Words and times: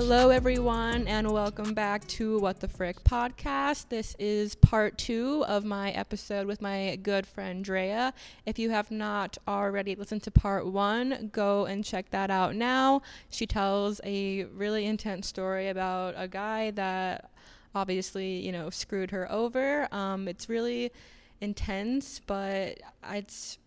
Hello, 0.00 0.30
everyone, 0.30 1.08
and 1.08 1.28
welcome 1.28 1.74
back 1.74 2.06
to 2.06 2.38
What 2.38 2.60
the 2.60 2.68
Frick 2.68 3.02
podcast. 3.02 3.88
This 3.88 4.14
is 4.20 4.54
part 4.54 4.96
two 4.96 5.44
of 5.48 5.64
my 5.64 5.90
episode 5.90 6.46
with 6.46 6.62
my 6.62 6.96
good 7.02 7.26
friend 7.26 7.64
Drea. 7.64 8.14
If 8.46 8.60
you 8.60 8.70
have 8.70 8.92
not 8.92 9.38
already 9.48 9.96
listened 9.96 10.22
to 10.22 10.30
part 10.30 10.68
one, 10.68 11.30
go 11.32 11.66
and 11.66 11.84
check 11.84 12.10
that 12.10 12.30
out 12.30 12.54
now. 12.54 13.02
She 13.28 13.44
tells 13.44 14.00
a 14.04 14.44
really 14.44 14.86
intense 14.86 15.26
story 15.26 15.68
about 15.68 16.14
a 16.16 16.28
guy 16.28 16.70
that 16.70 17.32
obviously, 17.74 18.36
you 18.36 18.52
know, 18.52 18.70
screwed 18.70 19.10
her 19.10 19.30
over. 19.32 19.92
Um, 19.92 20.28
it's 20.28 20.48
really 20.48 20.92
intense, 21.40 22.20
but 22.24 22.78
it's 23.10 23.58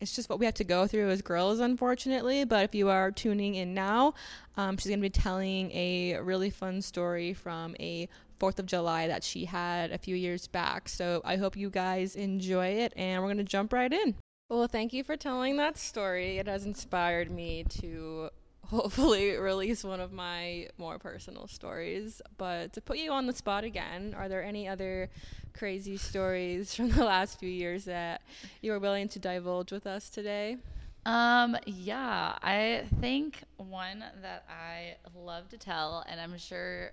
it's 0.00 0.14
just 0.14 0.28
what 0.28 0.38
we 0.38 0.46
have 0.46 0.54
to 0.54 0.64
go 0.64 0.86
through 0.86 1.10
as 1.10 1.22
girls, 1.22 1.60
unfortunately. 1.60 2.44
But 2.44 2.64
if 2.64 2.74
you 2.74 2.88
are 2.88 3.10
tuning 3.10 3.54
in 3.54 3.74
now, 3.74 4.14
um, 4.56 4.76
she's 4.76 4.88
going 4.88 5.00
to 5.00 5.02
be 5.02 5.10
telling 5.10 5.70
a 5.72 6.18
really 6.20 6.50
fun 6.50 6.82
story 6.82 7.32
from 7.32 7.74
a 7.80 8.08
4th 8.40 8.58
of 8.58 8.66
July 8.66 9.06
that 9.06 9.24
she 9.24 9.44
had 9.44 9.90
a 9.90 9.98
few 9.98 10.16
years 10.16 10.46
back. 10.46 10.88
So 10.88 11.22
I 11.24 11.36
hope 11.36 11.56
you 11.56 11.70
guys 11.70 12.16
enjoy 12.16 12.66
it, 12.68 12.92
and 12.96 13.22
we're 13.22 13.28
going 13.28 13.38
to 13.38 13.44
jump 13.44 13.72
right 13.72 13.92
in. 13.92 14.16
Well, 14.50 14.68
thank 14.68 14.92
you 14.92 15.02
for 15.02 15.16
telling 15.16 15.56
that 15.56 15.78
story. 15.78 16.38
It 16.38 16.46
has 16.46 16.66
inspired 16.66 17.30
me 17.30 17.64
to 17.80 18.30
hopefully 18.74 19.36
release 19.36 19.84
one 19.84 20.00
of 20.00 20.12
my 20.12 20.68
more 20.78 20.98
personal 20.98 21.46
stories. 21.46 22.20
But 22.36 22.72
to 22.74 22.80
put 22.80 22.98
you 22.98 23.12
on 23.12 23.26
the 23.26 23.32
spot 23.32 23.64
again, 23.64 24.14
are 24.16 24.28
there 24.28 24.42
any 24.42 24.68
other 24.68 25.10
crazy 25.56 25.96
stories 25.96 26.74
from 26.76 26.90
the 26.90 27.04
last 27.04 27.38
few 27.38 27.48
years 27.48 27.84
that 27.84 28.22
you 28.60 28.72
are 28.72 28.78
willing 28.78 29.08
to 29.10 29.18
divulge 29.18 29.72
with 29.72 29.86
us 29.86 30.10
today? 30.10 30.58
Um, 31.06 31.56
yeah, 31.66 32.38
I 32.42 32.84
think 33.00 33.42
one 33.58 34.02
that 34.22 34.44
I 34.48 34.96
love 35.14 35.50
to 35.50 35.58
tell, 35.58 36.04
and 36.08 36.18
I'm 36.18 36.36
sure 36.38 36.92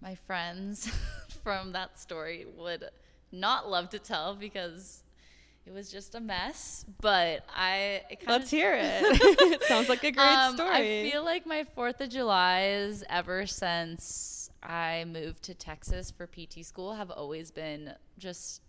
my 0.00 0.14
friends 0.14 0.90
from 1.42 1.72
that 1.72 1.98
story 1.98 2.46
would 2.56 2.84
not 3.32 3.68
love 3.68 3.88
to 3.90 3.98
tell 3.98 4.34
because 4.36 5.02
it 5.66 5.72
was 5.72 5.90
just 5.90 6.14
a 6.14 6.20
mess, 6.20 6.84
but 7.00 7.44
I 7.54 8.02
it 8.10 8.20
kind 8.20 8.36
of 8.36 8.40
let's 8.40 8.50
hear 8.50 8.74
it. 8.76 9.02
It 9.52 9.62
sounds 9.64 9.88
like 9.88 10.02
a 10.04 10.10
great 10.10 10.26
um, 10.26 10.54
story. 10.54 11.06
I 11.06 11.10
feel 11.10 11.24
like 11.24 11.46
my 11.46 11.64
Fourth 11.74 12.00
of 12.00 12.08
July's 12.08 13.04
ever 13.08 13.46
since 13.46 14.50
I 14.62 15.04
moved 15.06 15.42
to 15.44 15.54
Texas 15.54 16.10
for 16.10 16.26
PT 16.26 16.64
school 16.64 16.94
have 16.94 17.10
always 17.10 17.50
been 17.50 17.94
just 18.18 18.62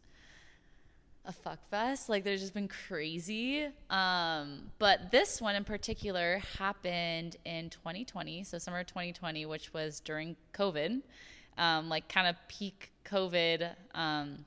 a 1.26 1.32
fuck 1.32 1.60
fest. 1.70 2.10
Like 2.10 2.24
there's 2.24 2.42
just 2.42 2.54
been 2.54 2.68
crazy. 2.68 3.68
Um, 3.90 4.72
but 4.78 5.12
this 5.12 5.42
one 5.42 5.56
in 5.56 5.64
particular 5.64 6.42
happened 6.58 7.38
in 7.46 7.70
2020, 7.70 8.44
so 8.44 8.58
summer 8.58 8.84
2020, 8.84 9.46
which 9.46 9.74
was 9.74 10.00
during 10.00 10.36
COVID, 10.54 11.02
um, 11.58 11.90
like 11.90 12.10
kind 12.10 12.28
of 12.28 12.36
peak 12.48 12.92
COVID. 13.06 13.72
Um, 13.96 14.46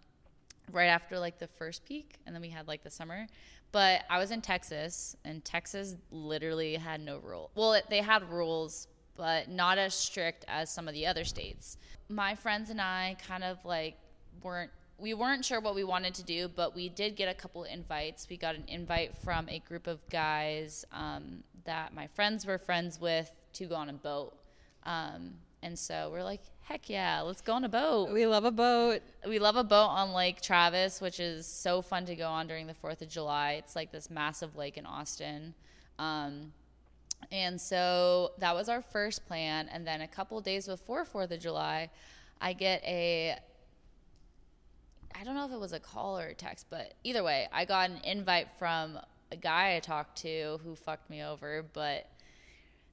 right 0.73 0.87
after 0.87 1.19
like 1.19 1.39
the 1.39 1.47
first 1.47 1.85
peak 1.85 2.17
and 2.27 2.35
then 2.35 2.43
we 2.43 2.49
had 2.49 2.67
like 2.69 2.83
the 2.83 2.91
summer. 2.91 3.27
But 3.73 4.03
i 4.09 4.19
was 4.19 4.31
in 4.31 4.41
texas 4.41 5.17
and 5.25 5.45
texas 5.45 5.97
literally 6.11 6.77
had 6.77 7.01
no 7.01 7.19
rule 7.19 7.51
well 7.55 7.73
it, 7.75 7.85
they 7.91 8.01
had 8.01 8.31
rules 8.31 8.87
but 9.17 9.49
not 9.49 9.79
as 9.79 9.95
strict 9.95 10.45
as 10.47 10.71
some 10.71 10.89
of 10.89 10.95
the 10.95 11.07
other 11.07 11.25
states. 11.25 11.79
My 12.09 12.35
friends 12.35 12.71
and 12.71 12.81
i 12.81 13.17
kind 13.27 13.45
of 13.45 13.65
like 13.65 13.97
weren't 14.43 14.71
we 14.99 15.13
weren't 15.13 15.45
sure 15.45 15.61
what 15.61 15.75
we 15.75 15.85
wanted 15.85 16.15
to 16.15 16.23
do 16.23 16.49
but 16.49 16.75
we 16.75 16.89
did 16.89 17.17
get 17.17 17.29
a 17.29 17.35
couple 17.35 17.65
invites. 17.65 18.29
We 18.31 18.37
got 18.37 18.55
an 18.55 18.65
invite 18.69 19.17
from 19.17 19.49
a 19.49 19.59
group 19.59 19.87
of 19.87 19.99
guys 20.09 20.85
um, 20.93 21.43
that 21.65 21.95
my 21.95 22.07
friends 22.07 22.47
were 22.47 22.59
friends 22.59 23.01
with 23.01 23.31
to 23.55 23.67
go 23.67 23.75
on 23.75 23.91
a 23.91 23.95
boat. 23.95 24.35
Um, 24.85 25.35
and 25.67 25.77
so 25.77 26.11
we're 26.13 26.23
like, 26.23 26.43
heck 26.63 26.89
yeah, 26.89 27.23
let's 27.23 27.41
go 27.41 27.53
on 27.55 27.65
a 27.65 27.69
boat. 27.69 28.13
We 28.13 28.25
love 28.25 28.45
a 28.45 28.53
boat. 28.53 29.01
We 29.27 29.41
love 29.41 29.57
a 29.57 29.65
boat 29.65 29.89
on 29.89 30.13
Lake 30.13 30.41
Travis, 30.41 31.01
which 31.01 31.19
is 31.19 31.45
so 31.45 31.83
fun 31.83 32.07
to 32.07 32.15
go 32.15 32.29
on 32.29 32.47
during 32.47 32.69
the 32.69 32.75
4th 32.75 33.03
of 33.03 33.09
July. 33.09 33.55
It's 33.55 33.75
like 33.75 33.91
this 33.91 34.09
massive 34.09 34.55
lake 34.55 34.79
in 34.79 34.87
Austin. 34.87 35.55
Um, 35.99 36.53
and 37.33 37.61
so 37.61 38.31
that 38.39 38.55
was 38.55 38.69
our 38.69 38.81
first 38.81 39.27
plan. 39.27 39.69
And 39.73 39.85
then 39.85 40.03
a 40.03 40.07
couple 40.07 40.41
days 40.41 40.69
before 40.69 41.05
4th 41.05 41.33
of 41.33 41.41
July, 41.41 41.91
I 42.41 42.53
get 42.53 42.85
a 42.85 43.37
I 45.19 45.25
don't 45.25 45.35
know 45.35 45.47
if 45.47 45.53
it 45.53 45.59
was 45.59 45.73
a 45.73 45.81
call 45.81 46.17
or 46.17 46.27
a 46.27 46.35
text, 46.35 46.67
but 46.71 46.95
either 47.03 47.25
way, 47.25 47.49
I 47.51 47.65
got 47.65 47.91
an 47.91 47.99
invite 48.05 48.49
from 48.57 49.01
a 49.33 49.37
guy 49.37 49.75
I 49.75 49.81
talked 49.81 50.19
to 50.19 50.61
who 50.63 50.77
fucked 50.77 51.11
me 51.11 51.25
over, 51.25 51.65
but 51.73 52.07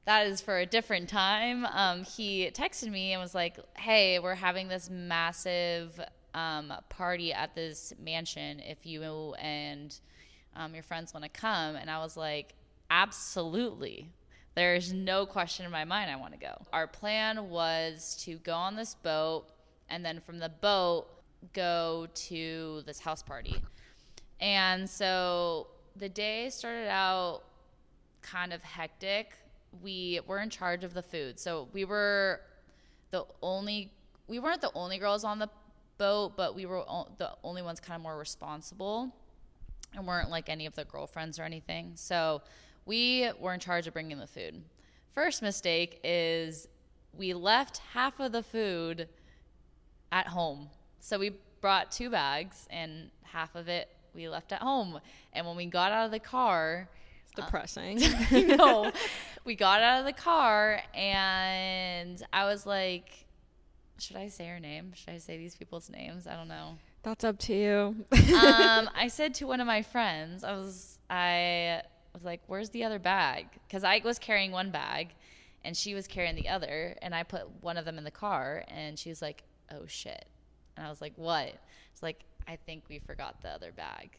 that 0.05 0.27
is 0.27 0.41
for 0.41 0.57
a 0.57 0.65
different 0.65 1.09
time. 1.09 1.65
Um, 1.65 2.03
he 2.03 2.49
texted 2.51 2.91
me 2.91 3.13
and 3.13 3.21
was 3.21 3.33
like, 3.33 3.57
"Hey, 3.77 4.19
we're 4.19 4.35
having 4.35 4.67
this 4.67 4.89
massive 4.89 5.99
um, 6.33 6.73
party 6.89 7.33
at 7.33 7.55
this 7.55 7.93
mansion. 7.99 8.59
If 8.59 8.85
you 8.85 9.33
and 9.35 9.97
um, 10.55 10.73
your 10.73 10.83
friends 10.83 11.13
want 11.13 11.23
to 11.23 11.29
come," 11.29 11.75
and 11.75 11.89
I 11.89 11.99
was 11.99 12.17
like, 12.17 12.53
"Absolutely." 12.89 14.09
There's 14.55 14.93
no 14.93 15.25
question 15.25 15.65
in 15.65 15.71
my 15.71 15.83
mind 15.83 16.11
I 16.11 16.15
want 16.15 16.33
to 16.33 16.39
go. 16.39 16.53
Our 16.71 16.85
plan 16.85 17.49
was 17.49 18.15
to 18.25 18.35
go 18.35 18.53
on 18.53 18.75
this 18.75 18.93
boat 18.93 19.47
and 19.89 20.05
then 20.05 20.19
from 20.19 20.37
the 20.37 20.49
boat 20.49 21.07
go 21.53 22.07
to 22.13 22.83
this 22.85 22.99
house 22.99 23.23
party. 23.23 23.55
And 24.39 24.87
so 24.87 25.67
the 25.95 26.09
day 26.09 26.49
started 26.49 26.87
out 26.87 27.41
kind 28.21 28.53
of 28.53 28.61
hectic 28.61 29.33
we 29.81 30.19
were 30.27 30.39
in 30.39 30.49
charge 30.49 30.83
of 30.83 30.93
the 30.93 31.01
food. 31.01 31.39
So 31.39 31.67
we 31.73 31.85
were 31.85 32.41
the 33.11 33.25
only 33.41 33.91
we 34.27 34.39
weren't 34.39 34.61
the 34.61 34.71
only 34.73 34.97
girls 34.97 35.23
on 35.23 35.39
the 35.39 35.49
boat, 35.97 36.33
but 36.35 36.55
we 36.55 36.65
were 36.65 36.83
the 37.17 37.31
only 37.43 37.61
ones 37.61 37.79
kind 37.79 37.95
of 37.95 38.01
more 38.01 38.17
responsible 38.17 39.13
and 39.95 40.07
weren't 40.07 40.29
like 40.29 40.49
any 40.49 40.65
of 40.65 40.75
the 40.75 40.85
girlfriends 40.85 41.39
or 41.39 41.43
anything. 41.43 41.91
So 41.95 42.41
we 42.85 43.29
were 43.39 43.53
in 43.53 43.59
charge 43.59 43.87
of 43.87 43.93
bringing 43.93 44.17
the 44.17 44.27
food. 44.27 44.63
First 45.13 45.41
mistake 45.41 45.99
is 46.03 46.67
we 47.15 47.33
left 47.33 47.77
half 47.93 48.19
of 48.19 48.31
the 48.31 48.43
food 48.43 49.07
at 50.11 50.27
home. 50.27 50.69
So 50.99 51.19
we 51.19 51.33
brought 51.61 51.91
two 51.91 52.09
bags 52.09 52.67
and 52.69 53.11
half 53.23 53.55
of 53.55 53.67
it 53.67 53.89
we 54.15 54.29
left 54.29 54.51
at 54.51 54.61
home. 54.61 54.99
And 55.33 55.45
when 55.45 55.55
we 55.55 55.65
got 55.65 55.91
out 55.91 56.05
of 56.05 56.11
the 56.11 56.19
car, 56.19 56.87
depressing. 57.35 58.03
Uh, 58.03 58.25
no, 58.31 58.91
we 59.45 59.55
got 59.55 59.81
out 59.81 59.99
of 59.99 60.05
the 60.05 60.13
car 60.13 60.81
and 60.93 62.23
I 62.31 62.45
was 62.45 62.65
like, 62.65 63.25
should 63.99 64.15
I 64.17 64.29
say 64.29 64.47
her 64.47 64.59
name? 64.59 64.93
Should 64.95 65.09
I 65.09 65.17
say 65.17 65.37
these 65.37 65.55
people's 65.55 65.89
names? 65.89 66.27
I 66.27 66.35
don't 66.35 66.47
know. 66.47 66.77
That's 67.03 67.23
up 67.23 67.37
to 67.39 67.53
you. 67.53 67.95
um, 68.35 68.89
I 68.95 69.07
said 69.09 69.33
to 69.35 69.47
one 69.47 69.59
of 69.59 69.67
my 69.67 69.81
friends, 69.81 70.43
I 70.43 70.53
was, 70.53 70.99
I 71.09 71.81
was 72.13 72.23
like, 72.23 72.41
"Where's 72.47 72.69
the 72.69 72.85
other 72.85 72.97
bag?" 72.99 73.47
Because 73.67 73.83
I 73.83 74.01
was 74.03 74.17
carrying 74.19 74.51
one 74.51 74.71
bag, 74.71 75.09
and 75.65 75.75
she 75.75 75.93
was 75.93 76.07
carrying 76.07 76.35
the 76.35 76.47
other, 76.47 76.95
and 77.01 77.13
I 77.13 77.23
put 77.23 77.49
one 77.61 77.75
of 77.77 77.83
them 77.83 77.97
in 77.97 78.05
the 78.05 78.11
car, 78.11 78.63
and 78.69 78.97
she 78.97 79.09
was 79.09 79.21
like, 79.21 79.43
"Oh 79.69 79.85
shit," 79.85 80.25
and 80.77 80.85
I 80.85 80.89
was 80.89 81.01
like, 81.01 81.13
"What?" 81.17 81.53
It's 81.91 82.01
like, 82.01 82.23
"I 82.47 82.55
think 82.55 82.83
we 82.87 82.99
forgot 82.99 83.41
the 83.41 83.49
other 83.49 83.73
bag." 83.73 84.17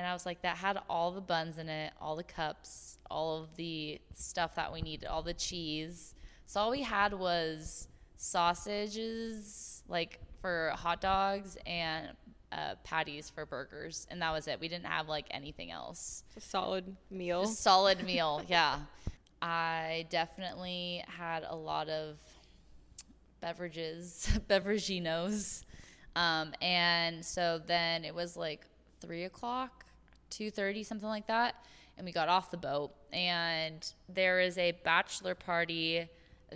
And 0.00 0.06
I 0.06 0.14
was 0.14 0.24
like, 0.24 0.40
that 0.40 0.56
had 0.56 0.78
all 0.88 1.10
the 1.10 1.20
buns 1.20 1.58
in 1.58 1.68
it, 1.68 1.92
all 2.00 2.16
the 2.16 2.24
cups, 2.24 2.96
all 3.10 3.42
of 3.42 3.54
the 3.56 4.00
stuff 4.14 4.54
that 4.54 4.72
we 4.72 4.80
needed, 4.80 5.06
all 5.06 5.22
the 5.22 5.34
cheese. 5.34 6.14
So 6.46 6.58
all 6.58 6.70
we 6.70 6.80
had 6.80 7.12
was 7.12 7.86
sausages, 8.16 9.82
like 9.88 10.18
for 10.40 10.72
hot 10.74 11.02
dogs, 11.02 11.58
and 11.66 12.08
uh, 12.50 12.76
patties 12.82 13.28
for 13.28 13.44
burgers, 13.44 14.06
and 14.10 14.22
that 14.22 14.32
was 14.32 14.48
it. 14.48 14.58
We 14.58 14.68
didn't 14.68 14.86
have 14.86 15.06
like 15.06 15.26
anything 15.32 15.70
else. 15.70 16.24
It's 16.34 16.46
a 16.46 16.48
solid 16.48 16.96
meal. 17.10 17.42
Just 17.42 17.62
solid 17.62 18.02
meal, 18.02 18.42
yeah. 18.48 18.78
I 19.42 20.06
definitely 20.08 21.04
had 21.08 21.44
a 21.46 21.54
lot 21.54 21.90
of 21.90 22.16
beverages, 23.42 24.30
beveraginos. 24.48 25.64
Um, 26.16 26.54
and 26.62 27.22
so 27.22 27.60
then 27.66 28.06
it 28.06 28.14
was 28.14 28.34
like 28.34 28.64
three 29.02 29.24
o'clock, 29.24 29.84
two 30.30 30.50
thirty, 30.50 30.82
something 30.82 31.08
like 31.08 31.26
that, 31.26 31.54
and 31.96 32.06
we 32.06 32.12
got 32.12 32.28
off 32.28 32.50
the 32.50 32.56
boat. 32.56 32.92
And 33.12 33.86
there 34.08 34.40
is 34.40 34.56
a 34.56 34.72
bachelor 34.84 35.34
party 35.34 36.08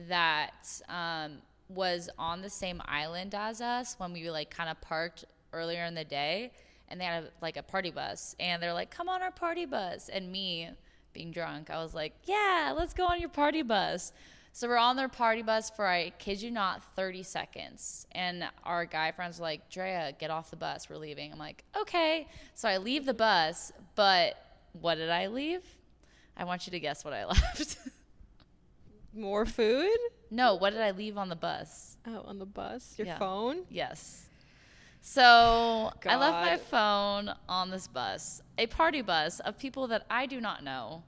that 0.08 0.80
um, 0.88 1.38
was 1.68 2.08
on 2.18 2.42
the 2.42 2.50
same 2.50 2.80
island 2.86 3.34
as 3.34 3.60
us 3.60 3.94
when 3.98 4.12
we 4.12 4.30
like 4.30 4.50
kind 4.50 4.70
of 4.70 4.80
parked 4.80 5.24
earlier 5.52 5.84
in 5.84 5.94
the 5.94 6.04
day, 6.04 6.52
and 6.88 7.00
they 7.00 7.04
had 7.04 7.24
a, 7.24 7.28
like 7.42 7.56
a 7.56 7.62
party 7.62 7.90
bus, 7.90 8.34
and 8.40 8.62
they're 8.62 8.72
like, 8.72 8.90
"Come 8.90 9.08
on 9.08 9.22
our 9.22 9.30
party 9.30 9.66
bus," 9.66 10.08
and 10.08 10.30
me 10.30 10.70
being 11.12 11.30
drunk, 11.30 11.70
I 11.70 11.82
was 11.82 11.94
like, 11.94 12.14
"Yeah, 12.24 12.74
let's 12.76 12.94
go 12.94 13.06
on 13.06 13.20
your 13.20 13.28
party 13.28 13.62
bus." 13.62 14.12
So 14.56 14.68
we're 14.68 14.76
on 14.76 14.94
their 14.94 15.08
party 15.08 15.42
bus 15.42 15.68
for, 15.68 15.84
I 15.84 16.10
kid 16.10 16.40
you 16.40 16.52
not, 16.52 16.80
30 16.94 17.24
seconds. 17.24 18.06
And 18.12 18.44
our 18.62 18.84
guy 18.84 19.10
friends 19.10 19.40
are 19.40 19.42
like, 19.42 19.68
Drea, 19.68 20.14
get 20.16 20.30
off 20.30 20.50
the 20.50 20.56
bus. 20.56 20.88
We're 20.88 20.96
leaving. 20.96 21.32
I'm 21.32 21.40
like, 21.40 21.64
okay. 21.76 22.28
So 22.54 22.68
I 22.68 22.76
leave 22.76 23.04
the 23.04 23.14
bus, 23.14 23.72
but 23.96 24.36
what 24.80 24.94
did 24.94 25.10
I 25.10 25.26
leave? 25.26 25.62
I 26.36 26.44
want 26.44 26.68
you 26.68 26.70
to 26.70 26.78
guess 26.78 27.04
what 27.04 27.12
I 27.12 27.24
left. 27.26 27.78
More 29.12 29.44
food? 29.44 29.98
No, 30.30 30.54
what 30.54 30.70
did 30.70 30.82
I 30.82 30.92
leave 30.92 31.18
on 31.18 31.28
the 31.30 31.36
bus? 31.36 31.96
Oh, 32.06 32.22
on 32.24 32.38
the 32.38 32.46
bus? 32.46 32.94
Your 32.96 33.08
Yeah. 33.08 33.18
phone? 33.18 33.62
Yes. 33.70 34.26
So 35.00 35.90
I 36.06 36.14
left 36.14 36.46
my 36.46 36.56
phone 36.58 37.34
on 37.48 37.70
this 37.70 37.88
bus, 37.88 38.40
a 38.56 38.68
party 38.68 39.02
bus 39.02 39.40
of 39.40 39.58
people 39.58 39.88
that 39.88 40.06
I 40.08 40.26
do 40.26 40.40
not 40.40 40.62
know. 40.62 41.02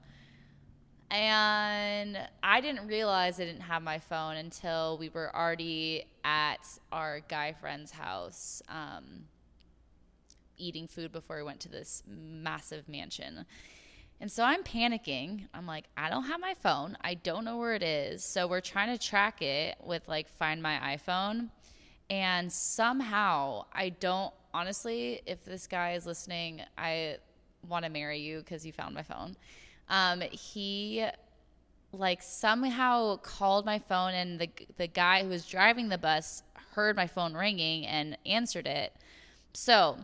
And 1.09 2.17
I 2.43 2.59
didn't 2.59 2.87
realize 2.87 3.39
I 3.39 3.45
didn't 3.45 3.61
have 3.61 3.81
my 3.81 3.99
phone 3.99 4.35
until 4.35 4.97
we 4.97 5.09
were 5.09 5.33
already 5.33 6.05
at 6.25 6.67
our 6.91 7.21
guy 7.21 7.53
friend's 7.53 7.91
house 7.91 8.61
um, 8.67 9.23
eating 10.57 10.87
food 10.87 11.13
before 11.13 11.37
we 11.37 11.43
went 11.43 11.61
to 11.61 11.69
this 11.69 12.03
massive 12.07 12.89
mansion. 12.89 13.45
And 14.19 14.31
so 14.31 14.43
I'm 14.43 14.63
panicking. 14.63 15.47
I'm 15.53 15.65
like, 15.67 15.85
I 15.95 16.09
don't 16.09 16.23
have 16.23 16.41
my 16.41 16.55
phone. 16.55 16.97
I 17.01 17.13
don't 17.13 17.45
know 17.45 17.57
where 17.57 17.75
it 17.75 17.83
is. 17.83 18.23
So 18.23 18.47
we're 18.47 18.61
trying 18.61 18.97
to 18.97 19.03
track 19.03 19.41
it 19.41 19.77
with 19.83 20.07
like 20.07 20.27
Find 20.27 20.61
My 20.61 20.97
iPhone. 20.97 21.49
And 22.09 22.51
somehow 22.51 23.65
I 23.73 23.89
don't, 23.89 24.33
honestly, 24.53 25.21
if 25.25 25.43
this 25.45 25.67
guy 25.67 25.93
is 25.93 26.05
listening, 26.05 26.61
I 26.77 27.17
want 27.67 27.85
to 27.85 27.91
marry 27.91 28.19
you 28.19 28.39
because 28.39 28.65
you 28.65 28.73
found 28.73 28.95
my 28.95 29.03
phone. 29.03 29.35
Um, 29.89 30.21
he 30.21 31.05
like 31.93 32.21
somehow 32.21 33.17
called 33.17 33.65
my 33.65 33.79
phone 33.79 34.13
and 34.13 34.39
the 34.39 34.49
the 34.77 34.87
guy 34.87 35.23
who 35.23 35.29
was 35.29 35.45
driving 35.45 35.89
the 35.89 35.97
bus 35.97 36.43
heard 36.73 36.95
my 36.95 37.07
phone 37.07 37.33
ringing 37.33 37.85
and 37.85 38.17
answered 38.25 38.67
it. 38.67 38.93
So, 39.53 39.97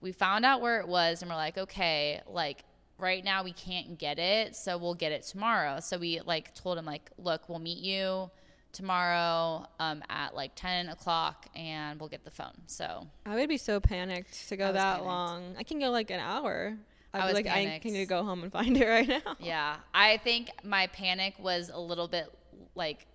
we 0.00 0.12
found 0.12 0.44
out 0.44 0.60
where 0.60 0.80
it 0.80 0.86
was 0.86 1.22
and 1.22 1.30
we're 1.30 1.36
like, 1.36 1.58
okay, 1.58 2.20
like 2.26 2.64
right 2.98 3.24
now 3.24 3.42
we 3.42 3.52
can't 3.52 3.98
get 3.98 4.18
it, 4.18 4.54
so 4.54 4.78
we'll 4.78 4.94
get 4.94 5.12
it 5.12 5.22
tomorrow. 5.22 5.80
So 5.80 5.98
we 5.98 6.20
like 6.20 6.54
told 6.54 6.78
him 6.78 6.84
like, 6.84 7.10
look, 7.18 7.48
we'll 7.48 7.58
meet 7.58 7.78
you 7.78 8.30
tomorrow 8.72 9.66
um, 9.80 10.02
at 10.08 10.34
like 10.34 10.52
10 10.54 10.90
o'clock 10.90 11.46
and 11.54 11.98
we'll 11.98 12.08
get 12.08 12.24
the 12.24 12.30
phone. 12.30 12.54
So 12.66 13.06
I 13.26 13.34
would 13.34 13.48
be 13.48 13.56
so 13.56 13.80
panicked 13.80 14.48
to 14.48 14.56
go 14.56 14.72
that 14.72 14.82
panicked. 14.82 15.06
long. 15.06 15.54
I 15.58 15.62
can 15.62 15.80
go 15.80 15.90
like 15.90 16.10
an 16.10 16.20
hour. 16.20 16.76
I'd 17.12 17.22
I 17.22 17.26
was 17.26 17.34
like, 17.34 17.46
I 17.46 17.64
panicked. 17.64 17.82
can 17.82 18.06
go 18.06 18.22
home 18.22 18.42
and 18.42 18.52
find 18.58 18.76
it 18.76 18.86
right 18.86 19.08
now. 19.08 19.36
Yeah, 19.38 19.76
I 19.92 20.18
think 20.18 20.50
my 20.62 20.86
panic 20.88 21.34
was 21.38 21.70
a 21.72 21.80
little 21.80 22.08
bit 22.08 22.32
like, 22.74 23.06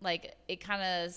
like 0.00 0.34
it 0.48 0.60
kind 0.60 0.82
of 0.82 1.14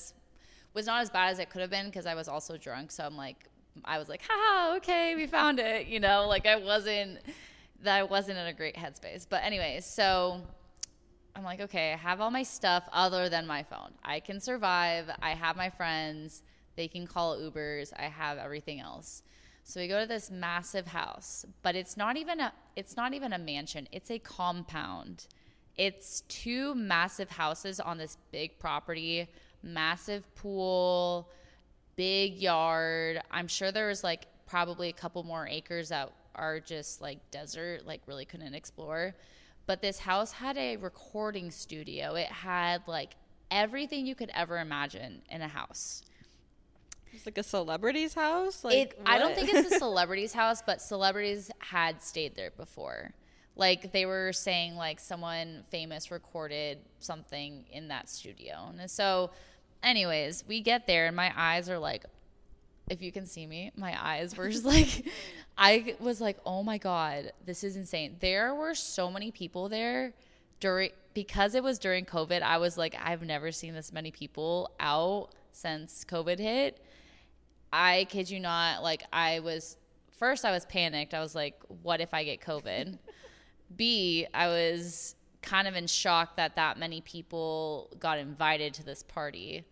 was 0.73 0.85
not 0.85 1.01
as 1.01 1.09
bad 1.09 1.31
as 1.31 1.39
it 1.39 1.49
could 1.49 1.61
have 1.61 1.69
been 1.69 1.87
because 1.87 2.05
I 2.05 2.15
was 2.15 2.27
also 2.27 2.57
drunk. 2.57 2.91
So 2.91 3.03
I'm 3.03 3.17
like, 3.17 3.37
I 3.85 3.97
was 3.97 4.09
like, 4.09 4.21
haha, 4.27 4.75
okay, 4.77 5.15
we 5.15 5.27
found 5.27 5.59
it. 5.59 5.87
You 5.87 5.99
know, 5.99 6.27
like 6.27 6.45
I 6.45 6.57
wasn't 6.57 7.19
that 7.83 7.97
I 7.97 8.03
wasn't 8.03 8.37
in 8.37 8.47
a 8.47 8.53
great 8.53 8.75
headspace. 8.75 9.25
But 9.27 9.43
anyways, 9.43 9.85
so 9.85 10.41
I'm 11.35 11.43
like, 11.43 11.61
okay, 11.61 11.93
I 11.93 11.97
have 11.97 12.21
all 12.21 12.31
my 12.31 12.43
stuff 12.43 12.83
other 12.91 13.29
than 13.29 13.47
my 13.47 13.63
phone. 13.63 13.91
I 14.03 14.19
can 14.19 14.39
survive. 14.39 15.09
I 15.21 15.31
have 15.31 15.55
my 15.55 15.69
friends. 15.69 16.43
They 16.75 16.87
can 16.87 17.07
call 17.07 17.37
Ubers. 17.37 17.91
I 17.97 18.03
have 18.03 18.37
everything 18.37 18.79
else. 18.79 19.23
So 19.63 19.79
we 19.79 19.87
go 19.87 20.01
to 20.01 20.07
this 20.07 20.31
massive 20.31 20.87
house, 20.87 21.45
but 21.61 21.75
it's 21.75 21.95
not 21.95 22.17
even 22.17 22.39
a 22.39 22.53
it's 22.75 22.95
not 22.95 23.13
even 23.13 23.33
a 23.33 23.37
mansion. 23.37 23.87
It's 23.91 24.11
a 24.11 24.19
compound. 24.19 25.27
It's 25.77 26.21
two 26.27 26.75
massive 26.75 27.29
houses 27.29 27.79
on 27.79 27.97
this 27.97 28.17
big 28.31 28.59
property, 28.59 29.27
massive 29.63 30.33
pool, 30.35 31.29
big 31.95 32.37
yard. 32.37 33.21
I'm 33.31 33.47
sure 33.47 33.71
there 33.71 33.87
was 33.87 34.03
like 34.03 34.27
probably 34.45 34.89
a 34.89 34.93
couple 34.93 35.23
more 35.23 35.47
acres 35.47 35.89
that 35.89 36.11
are 36.35 36.59
just 36.59 37.01
like 37.01 37.19
desert, 37.31 37.85
like 37.85 38.01
really 38.05 38.25
couldn't 38.25 38.53
explore. 38.53 39.15
But 39.65 39.81
this 39.81 39.99
house 39.99 40.31
had 40.31 40.57
a 40.57 40.77
recording 40.77 41.51
studio. 41.51 42.15
It 42.15 42.27
had 42.27 42.81
like 42.87 43.15
everything 43.49 44.05
you 44.05 44.15
could 44.15 44.31
ever 44.33 44.59
imagine 44.59 45.21
in 45.29 45.41
a 45.41 45.47
house. 45.47 46.03
It's 47.13 47.25
like 47.25 47.37
a 47.37 47.43
celebrity's 47.43 48.13
house. 48.13 48.63
Like 48.63 48.75
it, 48.75 48.99
I 49.05 49.19
don't 49.19 49.35
think 49.35 49.53
it's 49.53 49.73
a 49.73 49.79
celebrity's 49.79 50.33
house, 50.33 50.61
but 50.65 50.81
celebrities 50.81 51.51
had 51.59 52.01
stayed 52.01 52.35
there 52.35 52.51
before. 52.51 53.13
Like 53.55 53.91
they 53.91 54.05
were 54.05 54.31
saying, 54.33 54.75
like 54.75 54.99
someone 54.99 55.63
famous 55.69 56.09
recorded 56.09 56.79
something 56.99 57.65
in 57.71 57.89
that 57.89 58.09
studio, 58.09 58.71
and 58.77 58.89
so, 58.89 59.31
anyways, 59.83 60.45
we 60.47 60.61
get 60.61 60.87
there, 60.87 61.07
and 61.07 61.15
my 61.15 61.33
eyes 61.35 61.69
are 61.69 61.77
like, 61.77 62.05
if 62.89 63.01
you 63.01 63.11
can 63.11 63.25
see 63.25 63.45
me, 63.45 63.71
my 63.75 63.95
eyes 64.01 64.37
were 64.37 64.49
just 64.49 64.65
like, 64.65 65.05
I 65.57 65.95
was 65.99 66.21
like, 66.21 66.37
oh 66.45 66.63
my 66.63 66.77
god, 66.77 67.33
this 67.45 67.63
is 67.63 67.75
insane. 67.75 68.15
There 68.19 68.55
were 68.55 68.73
so 68.73 69.11
many 69.11 69.31
people 69.31 69.69
there 69.69 70.13
during 70.59 70.91
because 71.13 71.55
it 71.55 71.63
was 71.63 71.77
during 71.77 72.05
COVID. 72.05 72.41
I 72.41 72.57
was 72.57 72.77
like, 72.77 72.95
I've 73.01 73.23
never 73.23 73.51
seen 73.51 73.73
this 73.73 73.91
many 73.91 74.11
people 74.11 74.71
out 74.79 75.29
since 75.51 76.05
COVID 76.05 76.39
hit. 76.39 76.79
I 77.73 78.05
kid 78.09 78.29
you 78.29 78.39
not, 78.39 78.83
like 78.83 79.03
I 79.13 79.39
was 79.39 79.77
first 80.17 80.45
I 80.45 80.51
was 80.51 80.65
panicked. 80.65 81.13
I 81.13 81.19
was 81.19 81.35
like, 81.35 81.55
what 81.81 82.01
if 82.01 82.13
I 82.13 82.23
get 82.23 82.41
COVID? 82.41 82.97
B, 83.75 84.27
I 84.33 84.47
was 84.47 85.15
kind 85.41 85.67
of 85.67 85.75
in 85.75 85.87
shock 85.87 86.37
that 86.37 86.55
that 86.55 86.77
many 86.77 87.01
people 87.01 87.89
got 87.99 88.19
invited 88.19 88.73
to 88.75 88.83
this 88.85 89.03
party. 89.03 89.65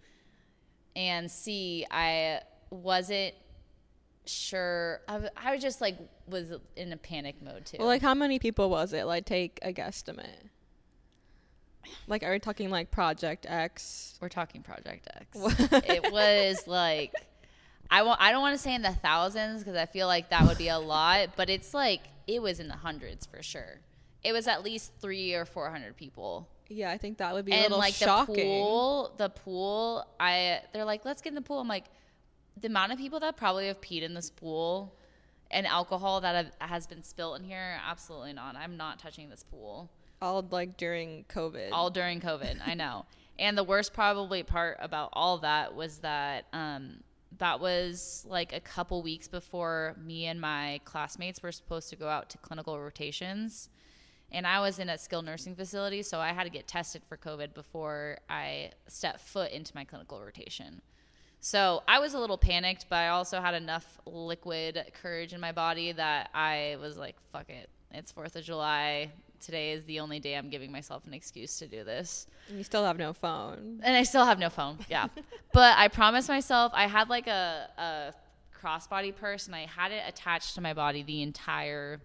And 0.95 1.29
C, 1.29 1.85
I 1.91 2.41
wasn't 2.69 3.35
sure. 4.25 5.01
I, 5.07 5.13
w- 5.13 5.31
I 5.37 5.53
was 5.53 5.61
just 5.61 5.81
like 5.81 5.97
was 6.27 6.53
in 6.75 6.91
a 6.93 6.97
panic 6.97 7.41
mode 7.41 7.65
too. 7.65 7.77
Well, 7.79 7.87
like 7.87 8.01
how 8.01 8.13
many 8.13 8.39
people 8.39 8.69
was 8.69 8.93
it? 8.93 9.05
Like 9.05 9.25
take 9.25 9.59
a 9.61 9.71
guesstimate. 9.73 10.49
Like 12.07 12.23
are 12.23 12.31
we 12.31 12.39
talking 12.39 12.69
like 12.69 12.91
Project 12.91 13.45
X? 13.47 14.17
We're 14.21 14.29
talking 14.29 14.61
Project 14.61 15.07
X. 15.15 15.37
it 15.71 16.11
was 16.11 16.67
like 16.67 17.13
I 17.91 18.03
want 18.03 18.21
I 18.21 18.31
don't 18.31 18.41
want 18.41 18.55
to 18.55 18.61
say 18.61 18.75
in 18.75 18.81
the 18.81 18.91
thousands 18.91 19.63
because 19.63 19.77
I 19.77 19.85
feel 19.85 20.07
like 20.07 20.29
that 20.29 20.47
would 20.47 20.57
be 20.57 20.69
a 20.69 20.79
lot, 20.79 21.29
but 21.35 21.49
it's 21.49 21.73
like 21.73 22.01
it 22.27 22.41
was 22.41 22.59
in 22.59 22.67
the 22.67 22.75
hundreds 22.75 23.25
for 23.25 23.41
sure. 23.41 23.79
It 24.23 24.33
was 24.33 24.47
at 24.47 24.63
least 24.63 24.93
three 24.99 25.33
or 25.33 25.45
four 25.45 25.69
hundred 25.69 25.97
people. 25.97 26.47
Yeah, 26.67 26.91
I 26.91 26.97
think 26.97 27.17
that 27.17 27.33
would 27.33 27.45
be 27.45 27.53
a 27.53 27.61
little 27.61 27.79
like 27.79 27.95
shocking. 27.95 28.35
the 28.35 28.41
pool, 28.41 29.13
the 29.17 29.29
pool, 29.29 30.05
I 30.19 30.61
they're 30.71 30.85
like, 30.85 31.03
let's 31.05 31.21
get 31.21 31.29
in 31.29 31.35
the 31.35 31.41
pool. 31.41 31.59
I'm 31.59 31.67
like, 31.67 31.85
the 32.59 32.67
amount 32.67 32.91
of 32.91 32.99
people 32.99 33.19
that 33.21 33.37
probably 33.37 33.67
have 33.67 33.81
peed 33.81 34.03
in 34.03 34.13
this 34.13 34.29
pool 34.29 34.95
and 35.49 35.65
alcohol 35.65 36.21
that 36.21 36.35
have, 36.35 36.69
has 36.69 36.85
been 36.85 37.01
spilt 37.01 37.39
in 37.39 37.43
here, 37.43 37.79
absolutely 37.87 38.33
not. 38.33 38.55
I'm 38.55 38.77
not 38.77 38.99
touching 38.99 39.29
this 39.29 39.43
pool 39.43 39.89
all 40.21 40.45
like 40.51 40.77
during 40.77 41.25
COVID. 41.29 41.69
all 41.71 41.89
during 41.89 42.21
COVID. 42.21 42.59
I 42.65 42.73
know. 42.73 43.05
And 43.37 43.57
the 43.57 43.63
worst 43.63 43.93
probably 43.93 44.43
part 44.43 44.77
about 44.81 45.09
all 45.13 45.39
that 45.39 45.73
was 45.73 45.99
that 45.99 46.45
um, 46.51 47.01
that 47.39 47.59
was 47.59 48.25
like 48.27 48.53
a 48.53 48.59
couple 48.59 49.01
weeks 49.01 49.27
before 49.27 49.95
me 50.01 50.27
and 50.27 50.39
my 50.39 50.79
classmates 50.85 51.41
were 51.41 51.51
supposed 51.51 51.89
to 51.89 51.95
go 51.95 52.07
out 52.07 52.29
to 52.29 52.37
clinical 52.37 52.79
rotations. 52.79 53.69
And 54.31 54.45
I 54.45 54.59
was 54.59 54.77
in 54.77 54.89
a 54.89 54.97
skilled 54.97 55.25
nursing 55.25 55.55
facility, 55.55 56.03
so 56.03 56.19
I 56.19 56.33
had 56.33 56.43
to 56.43 56.49
get 56.49 56.67
tested 56.67 57.01
for 57.07 57.17
COVID 57.17 57.53
before 57.53 58.19
I 58.29 58.71
stepped 58.87 59.21
foot 59.21 59.51
into 59.51 59.71
my 59.73 59.85
clinical 59.85 60.21
rotation. 60.21 60.81
So 61.41 61.81
I 61.87 61.99
was 61.99 62.13
a 62.13 62.19
little 62.19 62.37
panicked, 62.37 62.85
but 62.89 62.97
I 62.97 63.07
also 63.09 63.41
had 63.41 63.55
enough 63.55 63.99
liquid 64.05 64.91
courage 65.01 65.33
in 65.33 65.39
my 65.39 65.53
body 65.53 65.93
that 65.93 66.29
I 66.33 66.77
was 66.81 66.97
like, 66.97 67.15
fuck 67.31 67.49
it. 67.49 67.69
It's 67.91 68.11
4th 68.11 68.35
of 68.35 68.43
July. 68.43 69.11
Today 69.39 69.71
is 69.71 69.83
the 69.85 69.99
only 69.99 70.19
day 70.19 70.35
I'm 70.35 70.49
giving 70.49 70.71
myself 70.71 71.05
an 71.07 71.13
excuse 71.13 71.57
to 71.59 71.67
do 71.67 71.83
this. 71.83 72.27
and 72.47 72.57
you 72.57 72.63
still 72.63 72.85
have 72.85 72.97
no 72.97 73.13
phone. 73.13 73.79
And 73.83 73.95
I 73.95 74.03
still 74.03 74.25
have 74.25 74.39
no 74.39 74.49
phone. 74.49 74.77
Yeah. 74.89 75.07
but 75.53 75.77
I 75.77 75.87
promised 75.87 76.29
myself 76.29 76.71
I 76.75 76.87
had 76.87 77.09
like 77.09 77.27
a, 77.27 77.69
a 77.77 78.13
crossbody 78.61 79.15
purse 79.15 79.47
and 79.47 79.55
I 79.55 79.65
had 79.65 79.91
it 79.91 80.03
attached 80.07 80.55
to 80.55 80.61
my 80.61 80.73
body 80.73 81.03
the 81.03 81.21
entire 81.21 82.01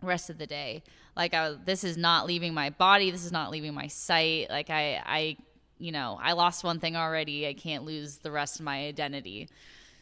rest 0.00 0.30
of 0.30 0.38
the 0.38 0.46
day. 0.46 0.82
Like 1.16 1.34
I 1.34 1.50
was, 1.50 1.58
this 1.64 1.84
is 1.84 1.96
not 1.96 2.26
leaving 2.26 2.54
my 2.54 2.70
body. 2.70 3.10
This 3.10 3.24
is 3.24 3.32
not 3.32 3.50
leaving 3.50 3.74
my 3.74 3.86
sight. 3.86 4.48
Like 4.50 4.70
I, 4.70 5.02
I, 5.04 5.36
you 5.78 5.92
know, 5.92 6.18
I 6.22 6.32
lost 6.32 6.64
one 6.64 6.80
thing 6.80 6.96
already. 6.96 7.46
I 7.46 7.54
can't 7.54 7.84
lose 7.84 8.18
the 8.18 8.30
rest 8.30 8.60
of 8.60 8.64
my 8.64 8.86
identity. 8.86 9.48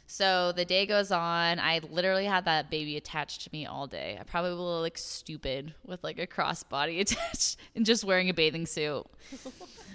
So 0.07 0.53
the 0.53 0.65
day 0.65 0.85
goes 0.85 1.11
on. 1.11 1.59
I 1.59 1.81
literally 1.91 2.27
had 2.27 2.45
that 2.45 2.71
baby 2.71 2.97
attached 2.97 3.43
to 3.43 3.51
me 3.53 3.65
all 3.67 3.87
day. 3.87 4.19
I 4.21 4.25
probably 4.25 4.55
will 4.55 4.83
look 4.83 4.99
stupid 4.99 5.75
with 5.87 6.05
like 6.05 6.19
a 6.19 6.27
crossbody 6.27 7.01
attached 7.03 7.57
and 7.75 7.87
just 7.87 8.05
wearing 8.05 8.29
a 8.29 8.35
bathing 8.35 8.67
suit. 8.67 9.05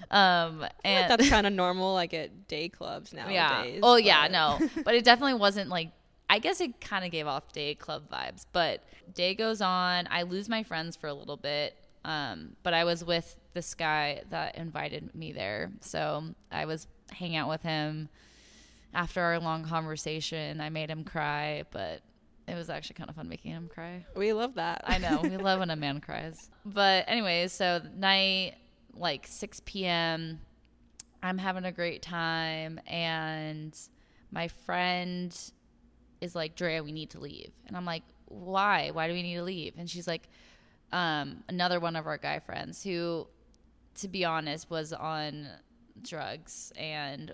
Um, 0.09 0.65
and 0.85 1.11
That's 1.11 1.29
kind 1.29 1.45
of 1.45 1.51
normal, 1.65 1.93
like 1.93 2.13
at 2.13 2.47
day 2.47 2.69
clubs 2.69 3.11
nowadays. 3.11 3.33
yeah. 3.33 3.79
Oh 3.83 3.97
yeah, 3.97 4.27
no. 4.29 4.57
But 4.85 4.95
it 4.95 5.03
definitely 5.03 5.33
wasn't 5.33 5.69
like 5.69 5.91
I 6.29 6.39
guess 6.39 6.61
it 6.61 6.79
kind 6.81 7.05
of 7.05 7.11
gave 7.11 7.27
off 7.27 7.51
day 7.51 7.75
club 7.75 8.09
vibes. 8.09 8.45
But 8.51 8.83
day 9.13 9.35
goes 9.35 9.61
on. 9.61 10.07
I 10.09 10.23
lose 10.23 10.47
my 10.49 10.63
friends 10.63 10.95
for 10.95 11.07
a 11.07 11.13
little 11.13 11.37
bit. 11.37 11.75
Um, 12.05 12.55
but 12.63 12.73
I 12.73 12.85
was 12.85 13.03
with 13.03 13.35
this 13.53 13.73
guy 13.73 14.21
that 14.29 14.57
invited 14.57 15.13
me 15.13 15.33
there. 15.33 15.71
So 15.81 16.23
I 16.51 16.65
was 16.65 16.87
hanging 17.11 17.35
out 17.35 17.49
with 17.49 17.63
him 17.63 18.07
after 18.93 19.21
our 19.21 19.39
long 19.39 19.63
conversation. 19.63 20.61
I 20.61 20.69
made 20.69 20.89
him 20.89 21.03
cry, 21.03 21.63
but 21.71 22.01
it 22.47 22.55
was 22.55 22.69
actually 22.69 22.95
kind 22.95 23.09
of 23.09 23.15
fun 23.15 23.27
making 23.27 23.51
him 23.51 23.69
cry. 23.73 24.05
We 24.15 24.33
love 24.33 24.55
that. 24.55 24.83
I 24.85 24.97
know. 24.97 25.19
We 25.21 25.37
love 25.37 25.59
when 25.59 25.69
a 25.69 25.75
man 25.77 25.99
cries. 25.99 26.49
But 26.65 27.05
anyways, 27.07 27.51
so 27.53 27.81
night 27.95 28.55
like 28.93 29.27
6 29.27 29.61
p.m. 29.65 30.39
I'm 31.21 31.37
having 31.37 31.65
a 31.65 31.71
great 31.71 32.01
time, 32.01 32.79
and 32.87 33.77
my 34.31 34.47
friend 34.47 35.35
is 36.21 36.35
like, 36.35 36.55
Drea, 36.55 36.83
we 36.83 36.91
need 36.91 37.11
to 37.11 37.19
leave. 37.19 37.51
And 37.67 37.75
I'm 37.75 37.85
like, 37.85 38.03
why? 38.25 38.91
Why 38.91 39.07
do 39.07 39.13
we 39.13 39.23
need 39.23 39.35
to 39.35 39.43
leave? 39.43 39.73
And 39.77 39.89
she's 39.89 40.07
like, 40.07 40.29
um, 40.91 41.43
another 41.49 41.79
one 41.79 41.95
of 41.95 42.07
our 42.07 42.17
guy 42.17 42.39
friends 42.39 42.83
who, 42.83 43.27
to 43.95 44.07
be 44.07 44.25
honest, 44.25 44.69
was 44.69 44.93
on 44.93 45.47
drugs 46.01 46.71
and 46.77 47.33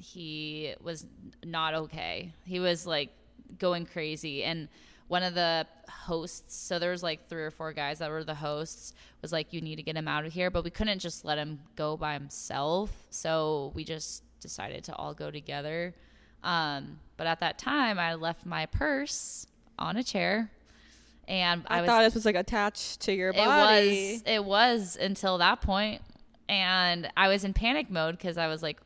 he 0.00 0.74
was 0.82 1.06
not 1.44 1.74
okay. 1.74 2.32
He 2.44 2.60
was 2.60 2.86
like 2.86 3.10
going 3.58 3.86
crazy. 3.86 4.44
And 4.44 4.68
one 5.08 5.22
of 5.22 5.34
the 5.34 5.66
hosts, 5.88 6.54
so 6.54 6.78
there 6.78 6.90
was 6.90 7.02
like 7.02 7.28
three 7.28 7.42
or 7.42 7.50
four 7.50 7.72
guys 7.72 7.98
that 7.98 8.10
were 8.10 8.24
the 8.24 8.34
hosts, 8.34 8.92
was 9.22 9.32
like, 9.32 9.52
you 9.52 9.60
need 9.60 9.76
to 9.76 9.82
get 9.82 9.96
him 9.96 10.08
out 10.08 10.24
of 10.26 10.32
here. 10.32 10.50
But 10.50 10.64
we 10.64 10.70
couldn't 10.70 10.98
just 10.98 11.24
let 11.24 11.38
him 11.38 11.60
go 11.76 11.96
by 11.96 12.14
himself. 12.14 12.90
So 13.10 13.72
we 13.74 13.84
just 13.84 14.22
decided 14.40 14.84
to 14.84 14.94
all 14.94 15.14
go 15.14 15.30
together. 15.30 15.94
Um, 16.44 16.98
but 17.16 17.26
at 17.26 17.40
that 17.40 17.58
time, 17.58 17.98
I 17.98 18.14
left 18.14 18.46
my 18.46 18.66
purse 18.66 19.46
on 19.78 19.96
a 19.96 20.02
chair. 20.02 20.50
And 21.26 21.64
I, 21.68 21.78
I, 21.78 21.80
was, 21.82 21.88
thought 21.88 22.02
this 22.02 22.14
was 22.14 22.24
like 22.24 22.36
attached 22.36 23.00
to 23.02 23.12
your 23.12 23.30
it 23.30 23.36
body. 23.36 24.12
was 24.14 24.22
it 24.24 24.44
was 24.44 24.96
until 24.98 25.36
that 25.36 25.60
point 25.60 26.00
and 26.48 27.06
i 27.18 27.28
was 27.28 27.44
in 27.44 27.52
panic 27.52 27.90
mode 27.90 28.16
because 28.16 28.38
i 28.38 28.46
was 28.46 28.62
like 28.62 28.78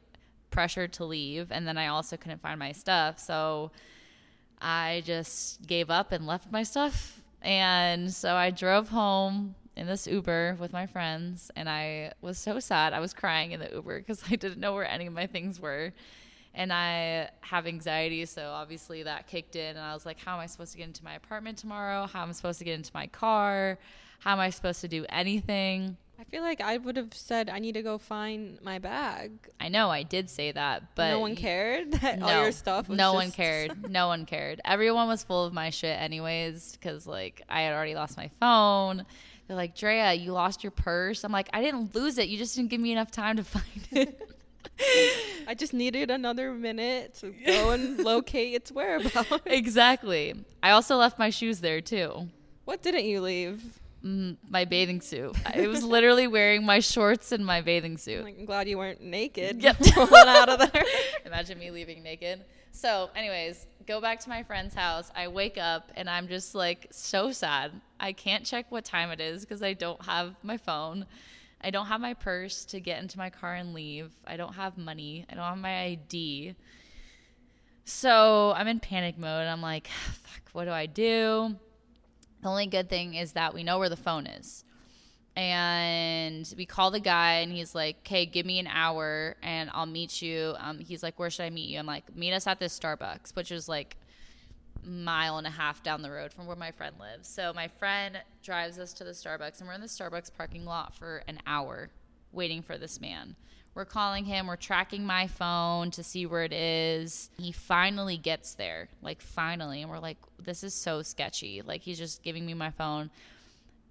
pressured 0.53 0.93
to 0.93 1.05
leave 1.05 1.51
and 1.51 1.67
then 1.67 1.77
i 1.77 1.89
also 1.89 2.17
couldn't 2.17 2.41
find 2.41 2.59
my 2.59 2.71
stuff 2.71 3.19
so 3.19 3.71
i 4.61 5.03
just 5.05 5.67
gave 5.67 5.91
up 5.91 6.13
and 6.13 6.27
left 6.27 6.53
my 6.53 6.63
stuff 6.63 7.21
and 7.41 8.13
so 8.13 8.35
i 8.35 8.51
drove 8.51 8.89
home 8.89 9.55
in 9.77 9.87
this 9.87 10.07
uber 10.07 10.57
with 10.61 10.73
my 10.73 10.87
friends 10.87 11.51
and 11.57 11.69
i 11.69 12.13
was 12.21 12.39
so 12.39 12.61
sad 12.61 12.93
i 12.93 13.01
was 13.01 13.13
crying 13.13 13.53
in 13.53 13.59
the 13.59 13.71
uber 13.73 13.99
because 13.99 14.23
i 14.31 14.37
didn't 14.37 14.61
know 14.61 14.75
where 14.75 14.89
any 14.89 15.07
of 15.07 15.13
my 15.13 15.27
things 15.27 15.59
were 15.59 15.93
and 16.55 16.73
I 16.73 17.31
have 17.41 17.67
anxiety, 17.67 18.27
so 18.27 18.51
obviously 18.51 19.03
that 19.05 19.27
kicked 19.27 19.57
in. 19.57 19.77
And 19.77 19.81
I 19.81 19.95
was 19.95 20.05
like, 20.05 20.21
how 20.21 20.35
am 20.35 20.41
I 20.41 20.47
supposed 20.47 20.73
to 20.73 20.79
get 20.79 20.87
into 20.87 21.05
my 21.05 21.15
apartment 21.15 21.59
tomorrow? 21.59 22.07
How 22.07 22.23
am 22.23 22.29
I 22.29 22.33
supposed 22.33 22.59
to 22.59 22.65
get 22.65 22.75
into 22.75 22.91
my 22.95 23.07
car? 23.07 23.79
How 24.19 24.33
am 24.33 24.41
I 24.41 24.51
supposed 24.51 24.81
to 24.83 24.89
do 24.89 25.07
anything? 25.09 25.97
I 26.23 26.25
feel 26.25 26.43
like 26.43 26.61
I 26.61 26.77
would 26.77 26.97
have 26.99 27.13
said 27.15 27.51
I 27.51 27.59
need 27.59 27.73
to 27.73 27.83
go 27.83 27.99
find 27.99 28.57
my 28.63 28.79
bag. 28.79 29.33
I 29.61 29.69
know 29.69 29.91
I 29.91 30.05
did 30.05 30.31
say 30.31 30.53
that, 30.53 30.95
but 30.95 31.09
no 31.09 31.19
one 31.19 31.35
cared 31.35 31.91
that 32.01 32.21
no, 32.21 32.27
all 32.29 32.43
your 32.45 32.53
stuff. 32.53 32.89
Was 32.89 32.97
no 32.97 33.13
one 33.13 33.33
cared. 33.33 33.73
No 33.91 34.07
one 34.07 34.25
cared. 34.25 34.61
Everyone 34.65 35.09
was 35.09 35.25
full 35.25 35.45
of 35.45 35.53
my 35.53 35.71
shit, 35.71 36.01
anyways, 36.01 36.77
because 36.77 37.09
like 37.09 37.43
I 37.49 37.63
had 37.63 37.75
already 37.75 37.97
lost 37.97 38.17
my 38.17 38.31
phone. 38.39 39.05
They're 39.49 39.57
like, 39.57 39.75
Drea, 39.75 40.13
you 40.13 40.33
lost 40.33 40.63
your 40.63 40.71
purse. 40.71 41.25
I'm 41.25 41.33
like, 41.33 41.49
I 41.53 41.61
didn't 41.61 41.93
lose 41.93 42.19
it. 42.19 42.29
You 42.29 42.39
just 42.39 42.55
didn't 42.55 42.71
give 42.71 42.81
me 42.81 42.93
enough 42.93 43.11
time 43.11 43.39
to 43.39 43.45
find 43.45 43.89
it. 43.91 44.29
I 45.49 45.55
just 45.55 45.75
needed 45.75 46.13
another 46.13 46.53
minute 46.53 47.15
to 47.15 47.33
go 47.45 47.71
and 47.71 47.99
locate 47.99 48.55
its 48.55 48.71
whereabouts. 48.71 49.41
exactly. 49.47 50.35
I 50.63 50.71
also 50.71 50.97
left 50.99 51.19
my 51.19 51.31
shoes 51.31 51.61
there 51.61 51.81
too. 51.81 52.29
What 52.65 52.81
didn't 52.81 53.07
you 53.07 53.21
leave? 53.21 53.81
Mm, 54.05 54.37
my 54.49 54.65
bathing 54.65 55.01
suit. 55.01 55.37
I 55.47 55.67
was 55.69 55.85
literally 55.85 56.27
wearing 56.27 56.65
my 56.65 56.81
shorts 56.81 57.33
and 57.33 57.47
my 57.47 57.61
bathing 57.61 57.97
suit. 57.99 58.25
Like, 58.25 58.37
I'm 58.39 58.45
glad 58.45 58.69
you 58.69 58.79
weren't 58.79 59.01
naked. 59.01 59.63
Yep. 59.63 59.79
Pulling 59.95 60.29
out 60.29 60.49
of 60.49 60.73
there. 60.73 60.85
Imagine 61.25 61.59
me 61.59 61.71
leaving 61.71 62.03
naked. 62.03 62.45
So, 62.73 63.11
anyways, 63.15 63.67
go 63.87 64.01
back 64.01 64.19
to 64.21 64.29
my 64.29 64.43
friend's 64.43 64.75
house. 64.75 65.11
I 65.15 65.29
wake 65.29 65.59
up 65.59 65.93
and 65.95 66.11
I'm 66.11 66.27
just 66.27 66.55
like 66.55 66.89
so 66.91 67.31
sad. 67.31 67.73
I 68.01 68.13
can't 68.13 68.45
check 68.45 68.67
what 68.71 68.85
time 68.85 69.11
it 69.11 69.21
is 69.21 69.43
because 69.43 69.63
I 69.63 69.75
don't 69.75 70.05
have 70.05 70.35
my 70.43 70.57
phone. 70.57 71.07
I 71.61 71.71
don't 71.71 71.87
have 71.87 72.01
my 72.01 72.15
purse 72.15 72.65
to 72.67 72.81
get 72.81 73.01
into 73.01 73.19
my 73.19 73.31
car 73.31 73.55
and 73.55 73.73
leave. 73.73 74.11
I 74.27 74.37
don't 74.37 74.55
have 74.55 74.77
money. 74.77 75.27
I 75.31 75.35
don't 75.35 75.45
have 75.45 75.59
my 75.59 75.83
ID. 75.83 76.57
So 77.85 78.53
I'm 78.57 78.67
in 78.67 78.81
panic 78.81 79.17
mode. 79.17 79.47
I'm 79.47 79.63
like, 79.63 79.87
fuck, 80.23 80.43
what 80.53 80.65
do 80.65 80.71
I 80.73 80.87
do? 80.87 81.57
The 82.43 82.49
only 82.49 82.67
good 82.67 82.89
thing 82.89 83.15
is 83.15 83.33
that 83.33 83.55
we 83.55 83.63
know 83.63 83.79
where 83.79 83.89
the 83.89 83.97
phone 83.97 84.27
is. 84.27 84.65
And 85.35 86.53
we 86.59 86.67
call 86.67 86.91
the 86.91 87.01
guy, 87.01 87.37
and 87.37 87.51
he's 87.51 87.75
like, 87.75 87.99
okay, 88.01 88.27
give 88.27 88.45
me 88.45 88.59
an 88.59 88.67
hour 88.67 89.37
and 89.43 89.71
I'll 89.73 89.87
meet 89.87 90.21
you. 90.21 90.55
Um, 90.59 90.79
he's 90.79 91.03
like, 91.03 91.19
where 91.19 91.31
should 91.31 91.45
I 91.45 91.51
meet 91.51 91.71
you? 91.71 91.79
I'm 91.79 91.87
like, 91.87 92.15
meet 92.15 92.35
us 92.35 92.47
at 92.47 92.61
this 92.61 92.79
Starbucks, 92.79 93.35
which 93.35 93.51
is 93.51 93.67
like 93.69 93.97
a 94.85 94.89
mile 94.89 95.39
and 95.39 95.47
a 95.47 95.51
half 95.51 95.83
down 95.83 96.03
the 96.03 96.11
road 96.11 96.35
from 96.35 96.47
where 96.47 96.57
my 96.57 96.71
friend 96.71 96.97
lives. 97.01 97.29
So 97.29 97.53
my 97.55 97.69
friend 97.69 98.19
drives 98.43 98.79
us 98.79 98.93
to 98.95 99.05
the 99.05 99.13
Starbucks, 99.13 99.61
and 99.61 99.69
we're 99.69 99.75
in 99.75 99.81
the 99.81 99.87
Starbucks 99.87 100.31
parking 100.37 100.67
lot 100.67 100.95
for 100.95 101.23
an 101.27 101.39
hour 101.47 101.89
waiting 102.33 102.61
for 102.61 102.77
this 102.77 103.01
man. 103.01 103.37
We're 103.75 103.87
calling 103.87 104.27
him, 104.27 104.47
we're 104.47 104.57
tracking 104.57 105.07
my 105.07 105.27
phone 105.27 105.91
to 105.93 106.03
see 106.03 106.27
where 106.27 106.45
it 106.45 106.53
is. 106.53 107.31
He 107.39 107.53
finally 107.53 108.19
gets 108.19 108.55
there, 108.55 108.89
like, 109.01 109.23
finally. 109.23 109.81
And 109.81 109.91
we're 109.91 109.99
like, 109.99 110.19
this 110.39 110.63
is 110.63 110.75
so 110.75 111.01
sketchy. 111.01 111.63
Like, 111.63 111.81
he's 111.81 111.97
just 111.97 112.23
giving 112.23 112.45
me 112.45 112.53
my 112.53 112.71
phone. 112.71 113.11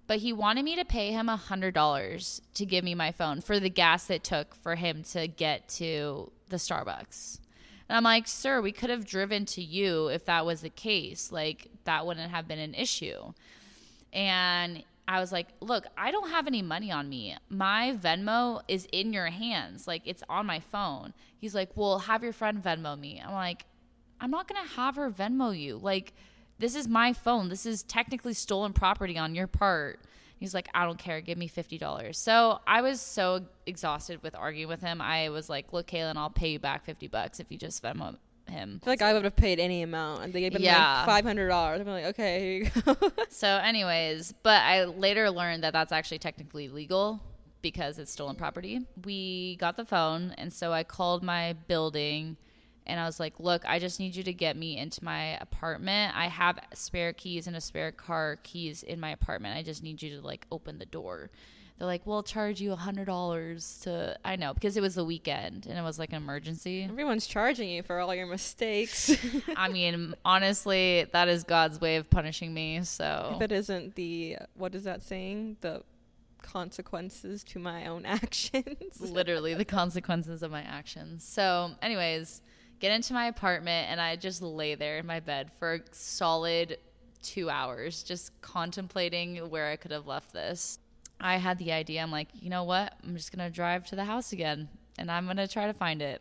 But 0.06 0.18
he 0.18 0.32
wanted 0.32 0.64
me 0.64 0.76
to 0.76 0.84
pay 0.84 1.10
him 1.10 1.28
a 1.28 1.36
$100 1.36 2.40
to 2.54 2.66
give 2.66 2.84
me 2.84 2.94
my 2.94 3.10
phone 3.10 3.40
for 3.40 3.58
the 3.58 3.70
gas 3.70 4.08
it 4.08 4.22
took 4.22 4.54
for 4.54 4.76
him 4.76 5.02
to 5.12 5.26
get 5.26 5.68
to 5.70 6.30
the 6.48 6.58
Starbucks. 6.58 7.40
And 7.88 7.96
I'm 7.96 8.04
like, 8.04 8.28
sir, 8.28 8.60
we 8.60 8.72
could 8.72 8.90
have 8.90 9.04
driven 9.04 9.46
to 9.46 9.62
you 9.62 10.08
if 10.08 10.24
that 10.26 10.46
was 10.46 10.60
the 10.60 10.70
case. 10.70 11.32
Like, 11.32 11.68
that 11.84 12.06
wouldn't 12.06 12.30
have 12.30 12.46
been 12.46 12.60
an 12.60 12.74
issue. 12.74 13.32
And 14.12 14.84
I 15.08 15.20
was 15.20 15.32
like, 15.32 15.48
look, 15.60 15.84
I 15.96 16.10
don't 16.10 16.30
have 16.30 16.46
any 16.46 16.62
money 16.62 16.92
on 16.92 17.08
me. 17.08 17.36
My 17.48 17.96
Venmo 18.00 18.62
is 18.68 18.86
in 18.92 19.12
your 19.12 19.26
hands. 19.26 19.86
Like, 19.86 20.02
it's 20.04 20.22
on 20.28 20.46
my 20.46 20.60
phone. 20.60 21.12
He's 21.38 21.54
like, 21.54 21.70
well, 21.74 21.98
have 21.98 22.22
your 22.22 22.32
friend 22.32 22.62
Venmo 22.62 22.98
me. 22.98 23.20
I'm 23.24 23.32
like, 23.32 23.66
I'm 24.20 24.30
not 24.30 24.48
going 24.48 24.62
to 24.62 24.74
have 24.74 24.96
her 24.96 25.10
Venmo 25.10 25.58
you. 25.58 25.76
Like, 25.76 26.14
this 26.58 26.76
is 26.76 26.86
my 26.86 27.12
phone. 27.12 27.48
This 27.48 27.66
is 27.66 27.82
technically 27.82 28.34
stolen 28.34 28.72
property 28.72 29.18
on 29.18 29.34
your 29.34 29.48
part. 29.48 30.00
He's 30.38 30.54
like, 30.54 30.68
I 30.74 30.84
don't 30.84 30.98
care. 30.98 31.20
Give 31.20 31.38
me 31.38 31.48
$50. 31.48 32.14
So 32.14 32.60
I 32.66 32.82
was 32.82 33.00
so 33.00 33.44
exhausted 33.66 34.22
with 34.22 34.34
arguing 34.34 34.68
with 34.68 34.80
him. 34.80 35.00
I 35.00 35.28
was 35.30 35.48
like, 35.48 35.72
look, 35.72 35.88
Kaylin, 35.88 36.16
I'll 36.16 36.30
pay 36.30 36.52
you 36.52 36.58
back 36.58 36.84
50 36.84 37.08
bucks 37.08 37.40
if 37.40 37.50
you 37.50 37.58
just 37.58 37.82
Venmo 37.82 38.16
him. 38.52 38.78
I 38.82 38.84
feel 38.84 38.92
like 38.92 39.02
I 39.02 39.12
would 39.12 39.24
have 39.24 39.34
paid 39.36 39.58
any 39.58 39.82
amount, 39.82 40.22
and 40.22 40.32
they 40.32 40.40
gave 40.40 40.54
me 40.54 40.60
Yeah. 40.64 40.98
like 40.98 41.06
five 41.06 41.24
hundred 41.24 41.48
dollars. 41.48 41.80
I'd 41.80 41.86
be 41.86 41.90
like, 41.92 42.04
okay, 42.06 42.40
here 42.40 42.70
you 42.74 42.82
go. 42.82 43.10
So, 43.30 43.48
anyways, 43.48 44.32
but 44.42 44.62
I 44.62 44.84
later 44.84 45.30
learned 45.30 45.64
that 45.64 45.72
that's 45.72 45.90
actually 45.92 46.18
technically 46.18 46.68
legal 46.68 47.20
because 47.62 47.98
it's 47.98 48.12
stolen 48.12 48.36
property. 48.36 48.86
We 49.04 49.56
got 49.56 49.76
the 49.76 49.84
phone, 49.84 50.34
and 50.38 50.52
so 50.52 50.72
I 50.72 50.84
called 50.84 51.22
my 51.22 51.54
building 51.66 52.36
and 52.84 52.98
I 52.98 53.04
was 53.06 53.20
like, 53.20 53.38
Look, 53.38 53.62
I 53.64 53.78
just 53.78 54.00
need 54.00 54.16
you 54.16 54.24
to 54.24 54.32
get 54.32 54.56
me 54.56 54.76
into 54.76 55.04
my 55.04 55.36
apartment. 55.40 56.16
I 56.16 56.26
have 56.26 56.58
spare 56.74 57.12
keys 57.12 57.46
and 57.46 57.54
a 57.54 57.60
spare 57.60 57.92
car 57.92 58.38
keys 58.42 58.82
in 58.82 58.98
my 58.98 59.10
apartment. 59.10 59.56
I 59.56 59.62
just 59.62 59.84
need 59.84 60.02
you 60.02 60.16
to 60.18 60.26
like 60.26 60.46
open 60.50 60.78
the 60.78 60.86
door. 60.86 61.30
They're 61.78 61.86
like, 61.86 62.06
We'll 62.06 62.22
charge 62.22 62.60
you 62.60 62.72
a 62.72 62.76
hundred 62.76 63.06
dollars 63.06 63.80
to 63.82 64.16
I 64.24 64.36
know, 64.36 64.54
because 64.54 64.76
it 64.76 64.80
was 64.80 64.94
the 64.94 65.04
weekend 65.04 65.66
and 65.66 65.78
it 65.78 65.82
was 65.82 65.98
like 65.98 66.10
an 66.10 66.16
emergency. 66.16 66.84
Everyone's 66.84 67.26
charging 67.26 67.68
you 67.68 67.82
for 67.82 67.98
all 67.98 68.14
your 68.14 68.26
mistakes. 68.26 69.14
I 69.56 69.68
mean, 69.68 70.14
honestly, 70.24 71.06
that 71.12 71.28
is 71.28 71.44
God's 71.44 71.80
way 71.80 71.96
of 71.96 72.08
punishing 72.10 72.52
me. 72.54 72.82
So 72.84 73.34
if 73.36 73.42
it 73.42 73.52
isn't 73.52 73.94
the 73.94 74.38
what 74.54 74.74
is 74.74 74.84
that 74.84 75.02
saying? 75.02 75.56
The 75.60 75.82
consequences 76.42 77.44
to 77.44 77.58
my 77.58 77.86
own 77.86 78.04
actions. 78.06 79.00
literally 79.00 79.54
the 79.54 79.64
consequences 79.64 80.42
of 80.42 80.50
my 80.50 80.62
actions. 80.62 81.24
So, 81.24 81.70
anyways, 81.80 82.42
get 82.80 82.92
into 82.92 83.14
my 83.14 83.26
apartment 83.26 83.90
and 83.90 84.00
I 84.00 84.16
just 84.16 84.42
lay 84.42 84.74
there 84.74 84.98
in 84.98 85.06
my 85.06 85.20
bed 85.20 85.50
for 85.58 85.74
a 85.74 85.80
solid 85.92 86.78
two 87.22 87.48
hours, 87.48 88.02
just 88.02 88.38
contemplating 88.42 89.36
where 89.48 89.70
I 89.70 89.76
could 89.76 89.92
have 89.92 90.06
left 90.06 90.32
this. 90.32 90.78
I 91.22 91.36
had 91.36 91.58
the 91.58 91.72
idea, 91.72 92.02
I'm 92.02 92.10
like, 92.10 92.28
you 92.34 92.50
know 92.50 92.64
what? 92.64 92.94
I'm 93.04 93.16
just 93.16 93.34
going 93.34 93.48
to 93.48 93.54
drive 93.54 93.86
to 93.86 93.96
the 93.96 94.04
house 94.04 94.32
again 94.32 94.68
and 94.98 95.10
I'm 95.10 95.24
going 95.24 95.36
to 95.38 95.48
try 95.48 95.66
to 95.66 95.72
find 95.72 96.02
it. 96.02 96.20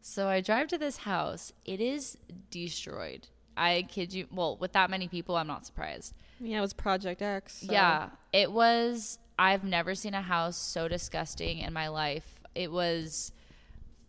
So 0.00 0.28
I 0.28 0.40
drive 0.40 0.68
to 0.68 0.78
this 0.78 0.98
house. 0.98 1.52
It 1.64 1.80
is 1.80 2.16
destroyed. 2.50 3.28
I 3.56 3.86
kid 3.88 4.12
you. 4.14 4.26
Well, 4.32 4.56
with 4.56 4.72
that 4.72 4.88
many 4.90 5.08
people, 5.08 5.36
I'm 5.36 5.46
not 5.48 5.66
surprised. 5.66 6.14
yeah, 6.40 6.58
it 6.58 6.60
was 6.60 6.72
Project 6.72 7.20
X. 7.22 7.62
so- 7.66 7.72
Yeah, 7.72 8.08
it 8.32 8.50
was. 8.50 9.18
I've 9.38 9.64
never 9.64 9.94
seen 9.94 10.14
a 10.14 10.22
house 10.22 10.56
so 10.56 10.88
disgusting 10.88 11.58
in 11.58 11.72
my 11.72 11.88
life. 11.88 12.40
It 12.54 12.72
was 12.72 13.32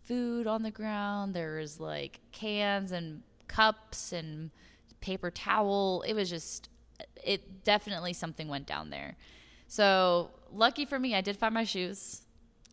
food 0.04 0.46
on 0.46 0.62
the 0.62 0.70
ground. 0.70 1.34
There 1.34 1.56
was 1.58 1.78
like 1.78 2.20
cans 2.32 2.90
and 2.92 3.22
cups 3.46 4.12
and 4.12 4.50
paper 5.00 5.30
towel. 5.30 6.02
It 6.06 6.14
was 6.14 6.28
just, 6.30 6.68
it 7.24 7.64
definitely 7.64 8.12
something 8.12 8.48
went 8.48 8.66
down 8.66 8.90
there. 8.90 9.16
So 9.70 10.32
lucky 10.52 10.84
for 10.84 10.98
me, 10.98 11.14
I 11.14 11.20
did 11.20 11.36
find 11.36 11.54
my 11.54 11.62
shoes. 11.62 12.22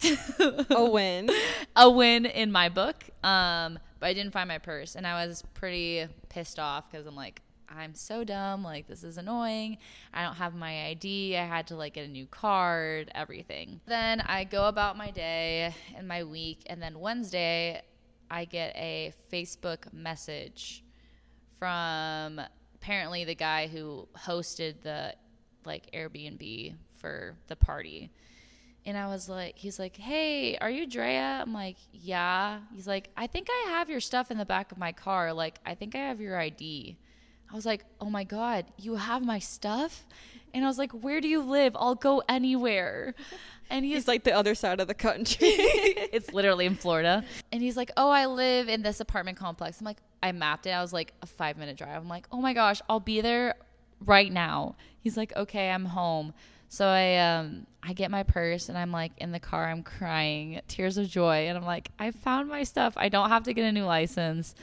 a 0.03 0.83
win. 0.91 1.29
a 1.75 1.87
win 1.87 2.25
in 2.25 2.51
my 2.51 2.69
book. 2.69 2.95
Um, 3.23 3.77
but 3.99 4.07
I 4.07 4.13
didn't 4.15 4.33
find 4.33 4.47
my 4.47 4.57
purse, 4.57 4.95
and 4.95 5.05
I 5.05 5.23
was 5.27 5.43
pretty 5.53 6.07
pissed 6.29 6.57
off 6.57 6.89
because 6.89 7.05
I'm 7.05 7.15
like, 7.15 7.43
I'm 7.69 7.93
so 7.93 8.23
dumb. 8.23 8.63
Like, 8.63 8.87
this 8.87 9.03
is 9.03 9.19
annoying. 9.19 9.77
I 10.11 10.23
don't 10.23 10.37
have 10.37 10.55
my 10.55 10.87
ID. 10.87 11.37
I 11.37 11.45
had 11.45 11.67
to 11.67 11.75
like 11.75 11.93
get 11.93 12.05
a 12.05 12.11
new 12.11 12.25
card, 12.25 13.11
everything. 13.13 13.79
Then 13.85 14.19
I 14.21 14.43
go 14.45 14.67
about 14.67 14.97
my 14.97 15.11
day 15.11 15.75
and 15.95 16.07
my 16.07 16.23
week. 16.23 16.63
And 16.65 16.81
then 16.81 16.99
Wednesday, 16.99 17.83
I 18.31 18.45
get 18.45 18.75
a 18.75 19.13
Facebook 19.31 19.93
message 19.93 20.83
from 21.59 22.41
apparently 22.73 23.23
the 23.23 23.35
guy 23.35 23.67
who 23.67 24.07
hosted 24.17 24.81
the 24.81 25.13
like 25.67 25.91
Airbnb 25.91 26.75
for 26.93 27.35
the 27.47 27.55
party. 27.55 28.09
And 28.85 28.97
I 28.97 29.07
was 29.07 29.27
like, 29.27 29.57
he's 29.57 29.79
like, 29.79 29.97
hey, 29.97 30.57
are 30.59 30.69
you 30.69 30.87
Drea? 30.87 31.41
I'm 31.41 31.53
like, 31.53 31.75
yeah. 31.91 32.59
He's 32.73 32.87
like, 32.87 33.09
I 33.17 33.27
think 33.27 33.49
I 33.51 33.71
have 33.71 33.89
your 33.89 33.99
stuff 33.99 34.31
in 34.31 34.37
the 34.37 34.45
back 34.45 34.71
of 34.71 34.77
my 34.77 34.93
car. 34.93 35.33
Like, 35.33 35.59
I 35.65 35.75
think 35.75 35.93
I 35.93 35.99
have 35.99 36.21
your 36.21 36.39
ID. 36.39 36.97
I 37.51 37.55
was 37.55 37.65
like, 37.65 37.83
oh 37.99 38.09
my 38.09 38.23
God, 38.23 38.65
you 38.77 38.95
have 38.95 39.25
my 39.25 39.39
stuff? 39.39 40.05
And 40.53 40.63
I 40.63 40.67
was 40.67 40.77
like, 40.77 40.91
where 40.91 41.21
do 41.21 41.27
you 41.27 41.41
live? 41.41 41.75
I'll 41.77 41.95
go 41.95 42.23
anywhere. 42.27 43.13
And 43.69 43.83
he's, 43.83 43.95
He's 43.95 44.07
like 44.07 44.23
the 44.23 44.31
other 44.31 44.55
side 44.55 44.79
of 44.79 44.87
the 44.87 44.93
country. 44.93 45.47
it's 45.49 46.31
literally 46.31 46.65
in 46.65 46.75
Florida. 46.75 47.25
And 47.51 47.61
he's 47.61 47.75
like, 47.75 47.91
Oh, 47.97 48.09
I 48.09 48.25
live 48.25 48.69
in 48.69 48.81
this 48.81 49.01
apartment 49.01 49.37
complex. 49.37 49.81
I'm 49.81 49.85
like, 49.85 49.97
I 50.23 50.31
mapped 50.31 50.67
it. 50.67 50.69
I 50.69 50.81
was 50.81 50.93
like, 50.93 51.13
a 51.21 51.25
five 51.25 51.57
minute 51.57 51.75
drive. 51.75 52.01
I'm 52.01 52.07
like, 52.07 52.27
Oh 52.31 52.39
my 52.39 52.53
gosh, 52.53 52.81
I'll 52.89 53.01
be 53.01 53.19
there 53.19 53.55
right 54.05 54.31
now. 54.31 54.75
He's 54.99 55.17
like, 55.17 55.35
Okay, 55.35 55.69
I'm 55.69 55.85
home. 55.85 56.33
So 56.69 56.85
I 56.85 57.17
um 57.17 57.65
I 57.81 57.93
get 57.93 58.11
my 58.11 58.23
purse 58.23 58.69
and 58.69 58.77
I'm 58.77 58.91
like 58.91 59.13
in 59.17 59.31
the 59.31 59.39
car, 59.39 59.67
I'm 59.67 59.83
crying, 59.83 60.59
tears 60.67 60.97
of 60.97 61.07
joy, 61.07 61.47
and 61.47 61.57
I'm 61.57 61.65
like, 61.65 61.89
I 61.97 62.11
found 62.11 62.49
my 62.49 62.63
stuff. 62.63 62.93
I 62.97 63.09
don't 63.09 63.29
have 63.29 63.43
to 63.43 63.53
get 63.53 63.63
a 63.63 63.71
new 63.71 63.85
license. 63.85 64.55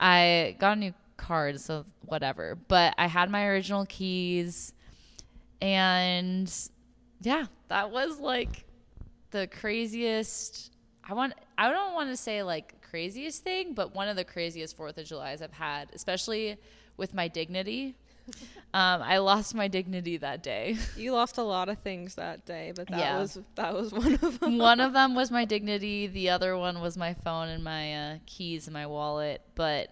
I 0.00 0.56
got 0.58 0.76
a 0.76 0.80
new 0.80 0.94
card, 1.16 1.60
so 1.60 1.84
whatever. 2.06 2.56
But 2.68 2.94
I 2.98 3.06
had 3.06 3.30
my 3.30 3.46
original 3.46 3.86
keys 3.86 4.72
and 5.62 6.52
yeah, 7.20 7.46
that 7.68 7.92
was 7.92 8.18
like 8.18 8.64
the 9.30 9.46
craziest. 9.46 10.72
I 11.08 11.14
want. 11.14 11.34
I 11.56 11.70
don't 11.70 11.94
want 11.94 12.10
to 12.10 12.16
say 12.16 12.42
like 12.42 12.82
craziest 12.82 13.44
thing, 13.44 13.72
but 13.72 13.94
one 13.94 14.08
of 14.08 14.16
the 14.16 14.24
craziest 14.24 14.76
Fourth 14.76 14.98
of 14.98 15.06
July's 15.06 15.40
I've 15.40 15.52
had, 15.52 15.88
especially 15.94 16.58
with 16.96 17.14
my 17.14 17.28
dignity. 17.28 17.94
Um, 18.74 19.02
I 19.02 19.18
lost 19.18 19.54
my 19.54 19.68
dignity 19.68 20.16
that 20.16 20.42
day. 20.42 20.78
you 20.96 21.12
lost 21.12 21.36
a 21.36 21.42
lot 21.42 21.68
of 21.68 21.76
things 21.80 22.14
that 22.14 22.46
day, 22.46 22.72
but 22.74 22.86
that 22.88 22.98
Yeah. 22.98 23.18
was 23.20 23.38
that 23.54 23.74
was 23.74 23.92
one 23.92 24.14
of 24.14 24.40
them. 24.40 24.56
one 24.56 24.80
of 24.80 24.94
them 24.94 25.14
was 25.14 25.30
my 25.38 25.44
dignity. 25.44 26.06
The 26.06 26.30
other 26.30 26.56
one 26.56 26.80
was 26.80 26.96
my 26.96 27.12
phone 27.12 27.48
and 27.48 27.62
my 27.62 27.94
uh, 28.14 28.18
keys 28.24 28.66
and 28.66 28.72
my 28.72 28.86
wallet. 28.86 29.42
But 29.54 29.90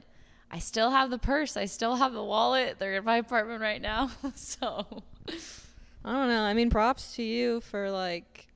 I 0.51 0.61
still 0.61 0.91
have 0.93 1.11
the 1.11 1.19
purse. 1.19 1.59
I 1.59 1.67
still 1.67 1.97
have 1.97 2.15
the 2.15 2.25
wallet. 2.25 2.79
They're 2.79 2.95
in 2.97 3.05
my 3.05 3.19
apartment 3.19 3.61
right 3.61 3.83
now. 3.83 4.13
so 4.35 4.87
I 6.03 6.13
don't 6.13 6.29
know. 6.29 6.41
I 6.43 6.55
mean, 6.55 6.71
props 6.71 7.15
to 7.17 7.23
you 7.23 7.61
for 7.61 7.91
like. 7.91 8.47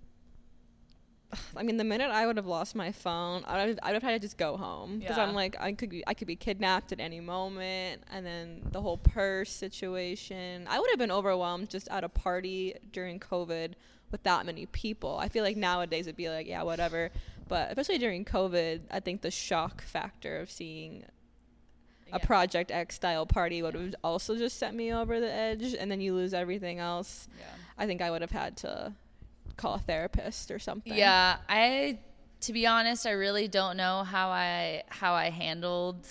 I 1.56 1.62
mean, 1.62 1.76
the 1.76 1.84
minute 1.84 2.10
I 2.10 2.26
would 2.26 2.36
have 2.36 2.46
lost 2.46 2.74
my 2.74 2.92
phone, 2.92 3.42
I 3.46 3.66
would 3.66 3.78
I 3.82 3.88
would 3.88 3.94
have 3.94 4.02
had 4.02 4.12
to 4.12 4.18
just 4.18 4.36
go 4.38 4.56
home 4.56 4.98
because 4.98 5.16
Yeah. 5.16 5.24
I'm 5.24 5.34
like 5.34 5.56
I 5.60 5.72
could 5.72 5.90
be 5.90 6.02
I 6.06 6.14
could 6.14 6.26
be 6.28 6.36
kidnapped 6.36 6.92
at 6.92 7.00
any 7.00 7.20
moment, 7.20 8.02
and 8.10 8.24
then 8.24 8.62
the 8.72 8.80
whole 8.80 8.98
purse 8.98 9.50
situation. 9.50 10.66
I 10.68 10.78
would 10.80 10.90
have 10.90 10.98
been 10.98 11.10
overwhelmed 11.12 11.70
just 11.70 11.88
at 11.88 12.04
a 12.04 12.08
party 12.08 12.74
during 12.92 13.18
COVID 13.20 13.72
with 14.10 14.22
that 14.22 14.46
many 14.46 14.66
people. 14.66 15.18
I 15.18 15.28
feel 15.28 15.42
like 15.44 15.56
nowadays 15.56 16.06
it'd 16.06 16.16
be 16.16 16.28
like 16.28 16.46
yeah 16.46 16.62
whatever, 16.62 17.10
but 17.48 17.68
especially 17.70 17.98
during 17.98 18.24
COVID, 18.24 18.82
I 18.90 19.00
think 19.00 19.22
the 19.22 19.30
shock 19.30 19.82
factor 19.82 20.38
of 20.38 20.50
seeing 20.50 21.04
a 22.12 22.18
Yeah. 22.18 22.26
Project 22.26 22.70
X 22.70 22.94
style 22.96 23.26
party 23.26 23.60
would 23.62 23.74
have 23.74 23.94
also 24.04 24.36
just 24.36 24.58
set 24.58 24.74
me 24.74 24.92
over 24.92 25.18
the 25.20 25.32
edge, 25.32 25.74
and 25.74 25.90
then 25.90 26.00
you 26.00 26.14
lose 26.14 26.32
everything 26.34 26.78
else. 26.78 27.28
yeah. 27.38 27.46
I 27.76 27.86
think 27.86 28.00
I 28.02 28.10
would 28.10 28.20
have 28.20 28.30
had 28.30 28.56
to 28.58 28.92
call 29.56 29.74
a 29.74 29.78
therapist 29.78 30.50
or 30.50 30.58
something. 30.58 30.94
Yeah, 30.94 31.36
I 31.48 31.98
to 32.42 32.52
be 32.52 32.66
honest, 32.66 33.06
I 33.06 33.12
really 33.12 33.48
don't 33.48 33.76
know 33.76 34.04
how 34.04 34.28
I 34.28 34.82
how 34.88 35.14
I 35.14 35.30
handled 35.30 36.06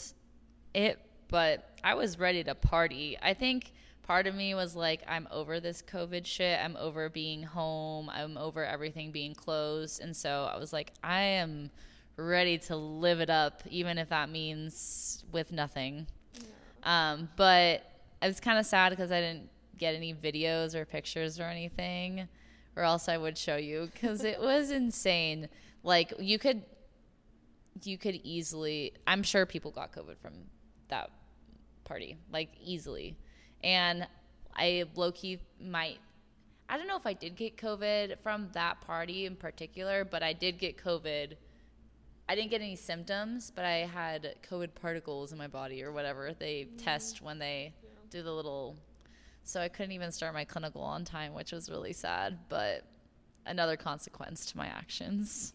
it, 0.74 1.00
but 1.28 1.70
I 1.84 1.94
was 1.96 2.18
ready 2.18 2.44
to 2.44 2.56
party. 2.56 3.18
I 3.22 3.34
think 3.34 3.72
part 4.04 4.28
of 4.28 4.36
me 4.36 4.56
was 4.56 4.76
like 4.76 5.02
I'm 5.08 5.28
over 5.32 5.60
this 5.60 5.82
COVID 5.82 6.26
shit. 6.26 6.60
I'm 6.60 6.76
over 6.78 7.10
being 7.10 7.44
home. 7.44 8.10
I'm 8.10 8.38
over 8.38 8.66
everything 8.66 9.12
being 9.12 9.36
closed, 9.36 10.02
and 10.02 10.16
so 10.16 10.50
I 10.52 10.58
was 10.58 10.74
like 10.74 10.94
I 11.04 11.22
am 11.22 11.70
ready 12.16 12.60
to 12.60 12.76
live 12.76 13.20
it 13.22 13.30
up 13.30 13.64
even 13.70 13.98
if 13.98 14.10
that 14.10 14.30
means 14.30 15.24
with 15.32 15.52
nothing. 15.52 16.08
Um, 16.84 17.30
but 17.36 17.84
it 18.22 18.28
was 18.28 18.40
kind 18.40 18.60
of 18.60 18.66
sad 18.66 18.90
because 18.90 19.12
I 19.12 19.20
didn't 19.20 19.50
get 19.78 19.96
any 19.96 20.14
videos 20.14 20.76
or 20.76 20.86
pictures 20.86 21.40
or 21.40 21.44
anything, 21.44 22.28
or 22.76 22.84
else 22.84 23.08
I 23.08 23.18
would 23.18 23.38
show 23.38 23.56
you 23.56 23.90
because 23.94 24.24
it 24.24 24.40
was 24.40 24.72
insane. 24.72 25.50
Like 25.84 26.14
you 26.20 26.40
could, 26.40 26.64
you 27.84 27.98
could 27.98 28.16
easily. 28.24 28.94
I'm 29.06 29.24
sure 29.24 29.46
people 29.46 29.72
got 29.72 29.92
COVID 29.92 30.18
from 30.22 30.34
that 30.90 31.10
party, 31.84 32.18
like 32.32 32.50
easily, 32.62 33.16
and 33.64 34.08
I 34.56 34.86
low 34.96 35.12
key 35.12 35.40
might. 35.62 36.00
I 36.70 36.78
don't 36.78 36.88
know 36.88 36.98
if 36.98 37.06
I 37.06 37.14
did 37.14 37.36
get 37.36 37.58
COVID 37.58 38.20
from 38.24 38.50
that 38.54 38.82
party 38.82 39.26
in 39.26 39.36
particular, 39.36 40.06
but 40.06 40.24
I 40.24 40.34
did 40.34 40.58
get 40.58 40.78
COVID. 40.78 41.34
I 42.28 42.36
didn't 42.36 42.52
get 42.52 42.62
any 42.62 42.78
symptoms, 42.78 43.52
but 43.54 43.66
I 43.66 43.80
had 43.80 44.36
COVID 44.50 44.74
particles 44.76 45.34
in 45.34 45.38
my 45.38 45.48
body 45.48 45.84
or 45.84 45.92
whatever 45.92 46.34
they 46.38 46.70
test 46.78 47.22
when 47.22 47.38
they 47.38 47.74
do 48.10 48.24
the 48.24 48.32
little. 48.32 48.78
So 49.44 49.60
I 49.62 49.68
couldn't 49.70 49.92
even 49.92 50.12
start 50.12 50.34
my 50.34 50.46
clinical 50.46 50.82
on 50.82 51.04
time, 51.06 51.34
which 51.34 51.52
was 51.52 51.70
really 51.70 51.94
sad, 51.94 52.40
but 52.50 52.84
another 53.46 53.76
consequence 53.76 54.46
to 54.48 54.58
my 54.58 54.68
actions. 54.68 55.54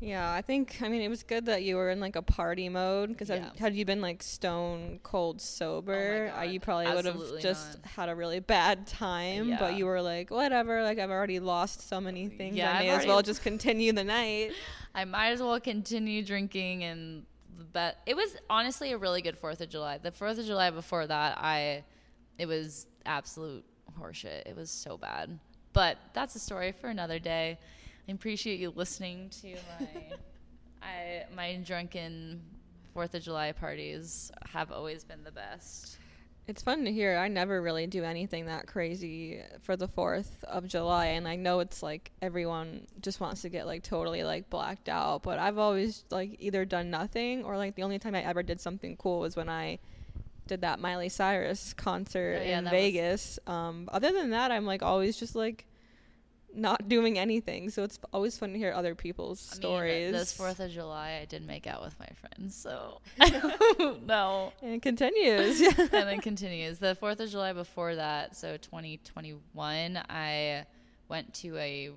Yeah, 0.00 0.30
I 0.32 0.42
think 0.42 0.78
I 0.82 0.88
mean 0.88 1.02
it 1.02 1.08
was 1.08 1.22
good 1.22 1.46
that 1.46 1.62
you 1.62 1.76
were 1.76 1.88
in 1.90 2.00
like 2.00 2.16
a 2.16 2.20
party 2.22 2.68
mode 2.68 3.10
because 3.10 3.30
Yeah. 3.30 3.50
had 3.58 3.74
you 3.74 3.84
been 3.84 4.00
like 4.00 4.22
stone 4.22 4.98
cold 5.02 5.40
sober, 5.40 6.30
oh 6.32 6.36
God, 6.36 6.50
you 6.50 6.60
probably 6.60 6.86
would 6.92 7.04
have 7.04 7.40
just 7.40 7.78
not. 7.82 7.86
had 7.92 8.08
a 8.08 8.14
really 8.14 8.40
bad 8.40 8.86
time. 8.86 9.50
Yeah. 9.50 9.56
But 9.58 9.76
you 9.76 9.86
were 9.86 10.02
like, 10.02 10.30
whatever, 10.30 10.82
like 10.82 10.98
I've 10.98 11.10
already 11.10 11.40
lost 11.40 11.88
so 11.88 12.00
many 12.00 12.28
things. 12.28 12.56
Yeah, 12.56 12.72
I 12.72 12.78
I've 12.78 12.80
may 12.80 12.90
as 12.90 13.06
well 13.06 13.22
just 13.22 13.42
continue 13.42 13.92
the 13.92 14.04
night. 14.04 14.52
I 14.94 15.04
might 15.04 15.30
as 15.30 15.40
well 15.40 15.58
continue 15.60 16.24
drinking 16.24 16.84
and 16.84 17.24
the 17.56 17.64
bet 17.64 17.98
it 18.04 18.16
was 18.16 18.36
honestly 18.50 18.92
a 18.92 18.98
really 18.98 19.22
good 19.22 19.40
4th 19.40 19.60
of 19.60 19.68
July. 19.68 19.98
The 19.98 20.10
4th 20.10 20.38
of 20.38 20.44
July 20.46 20.70
before 20.70 21.06
that, 21.06 21.38
I 21.38 21.84
it 22.36 22.46
was 22.46 22.86
absolute 23.06 23.64
horseshit. 23.98 24.42
It 24.46 24.56
was 24.56 24.70
so 24.70 24.96
bad. 24.96 25.38
But 25.72 25.98
that's 26.12 26.34
a 26.36 26.38
story 26.38 26.72
for 26.72 26.88
another 26.88 27.18
day. 27.18 27.58
I 28.08 28.12
appreciate 28.12 28.60
you 28.60 28.72
listening 28.74 29.30
to 29.42 29.54
my 29.80 29.88
I 30.82 31.24
my 31.34 31.56
drunken 31.64 32.42
4th 32.94 33.14
of 33.14 33.22
July 33.22 33.52
parties 33.52 34.30
have 34.52 34.70
always 34.70 35.04
been 35.04 35.24
the 35.24 35.32
best. 35.32 35.98
It's 36.46 36.62
fun 36.62 36.84
to 36.84 36.92
hear. 36.92 37.16
I 37.16 37.28
never 37.28 37.62
really 37.62 37.86
do 37.86 38.04
anything 38.04 38.46
that 38.46 38.66
crazy 38.66 39.40
for 39.62 39.76
the 39.76 39.88
4th 39.88 40.44
of 40.44 40.68
July 40.68 41.06
and 41.06 41.26
I 41.26 41.36
know 41.36 41.60
it's 41.60 41.82
like 41.82 42.12
everyone 42.20 42.86
just 43.00 43.18
wants 43.18 43.42
to 43.42 43.48
get 43.48 43.66
like 43.66 43.82
totally 43.82 44.22
like 44.22 44.50
blacked 44.50 44.90
out, 44.90 45.22
but 45.22 45.38
I've 45.38 45.58
always 45.58 46.04
like 46.10 46.36
either 46.38 46.66
done 46.66 46.90
nothing 46.90 47.44
or 47.44 47.56
like 47.56 47.74
the 47.74 47.82
only 47.82 47.98
time 47.98 48.14
I 48.14 48.22
ever 48.22 48.42
did 48.42 48.60
something 48.60 48.96
cool 48.96 49.20
was 49.20 49.36
when 49.36 49.48
I 49.48 49.78
did 50.46 50.60
that 50.62 50.78
Miley 50.78 51.08
Cyrus 51.08 51.72
concert 51.74 52.38
Oh, 52.40 52.44
yeah, 52.44 52.58
in 52.58 52.64
that 52.64 52.72
was- 52.72 52.80
Vegas. 52.82 53.38
Um 53.46 53.88
other 53.92 54.12
than 54.12 54.30
that, 54.30 54.50
I'm 54.50 54.66
like 54.66 54.82
always 54.82 55.16
just 55.18 55.34
like 55.34 55.66
not 56.56 56.88
doing 56.88 57.18
anything. 57.18 57.68
So 57.70 57.82
it's 57.82 57.98
always 58.12 58.38
fun 58.38 58.52
to 58.52 58.58
hear 58.58 58.72
other 58.72 58.94
people's 58.94 59.48
I 59.50 59.54
mean, 59.54 59.60
stories. 59.60 60.12
this 60.12 60.38
4th 60.38 60.60
of 60.60 60.70
July, 60.70 61.18
I 61.20 61.24
did 61.24 61.44
make 61.44 61.66
out 61.66 61.82
with 61.82 61.98
my 61.98 62.06
friends, 62.20 62.54
so 62.54 63.00
no. 64.06 64.52
and 64.62 64.74
it 64.74 64.82
continues. 64.82 65.60
Yeah. 65.60 65.72
and 65.78 65.88
then 66.08 66.20
continues. 66.20 66.78
The 66.78 66.96
4th 67.02 67.18
of 67.18 67.28
July 67.30 67.54
before 67.54 67.96
that, 67.96 68.36
so 68.36 68.56
2021, 68.56 69.96
I 70.08 70.64
went 71.08 71.34
to 71.34 71.56
a 71.56 71.90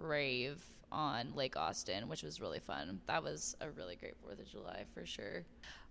rave 0.00 0.58
on 0.92 1.34
Lake 1.34 1.56
Austin, 1.56 2.08
which 2.08 2.22
was 2.22 2.40
really 2.40 2.60
fun. 2.60 3.00
That 3.06 3.22
was 3.24 3.56
a 3.60 3.70
really 3.70 3.96
great 3.96 4.14
4th 4.24 4.40
of 4.40 4.48
July 4.48 4.84
for 4.94 5.04
sure. 5.06 5.42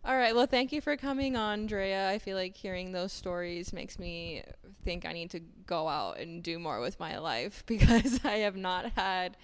All 0.05 0.15
right. 0.15 0.33
Well, 0.35 0.45
thank 0.47 0.71
you 0.71 0.81
for 0.81 0.95
coming 0.97 1.35
on, 1.35 1.67
Drea. 1.67 2.09
I 2.09 2.17
feel 2.19 2.37
like 2.37 2.55
hearing 2.55 2.91
those 2.91 3.11
stories 3.11 3.73
makes 3.73 3.99
me 3.99 4.43
think 4.83 5.05
I 5.05 5.13
need 5.13 5.29
to 5.31 5.39
go 5.65 5.87
out 5.87 6.17
and 6.19 6.41
do 6.41 6.57
more 6.57 6.79
with 6.79 6.99
my 6.99 7.17
life 7.17 7.63
because 7.67 8.23
I 8.25 8.37
have 8.37 8.55
not 8.55 8.91
had 8.93 9.37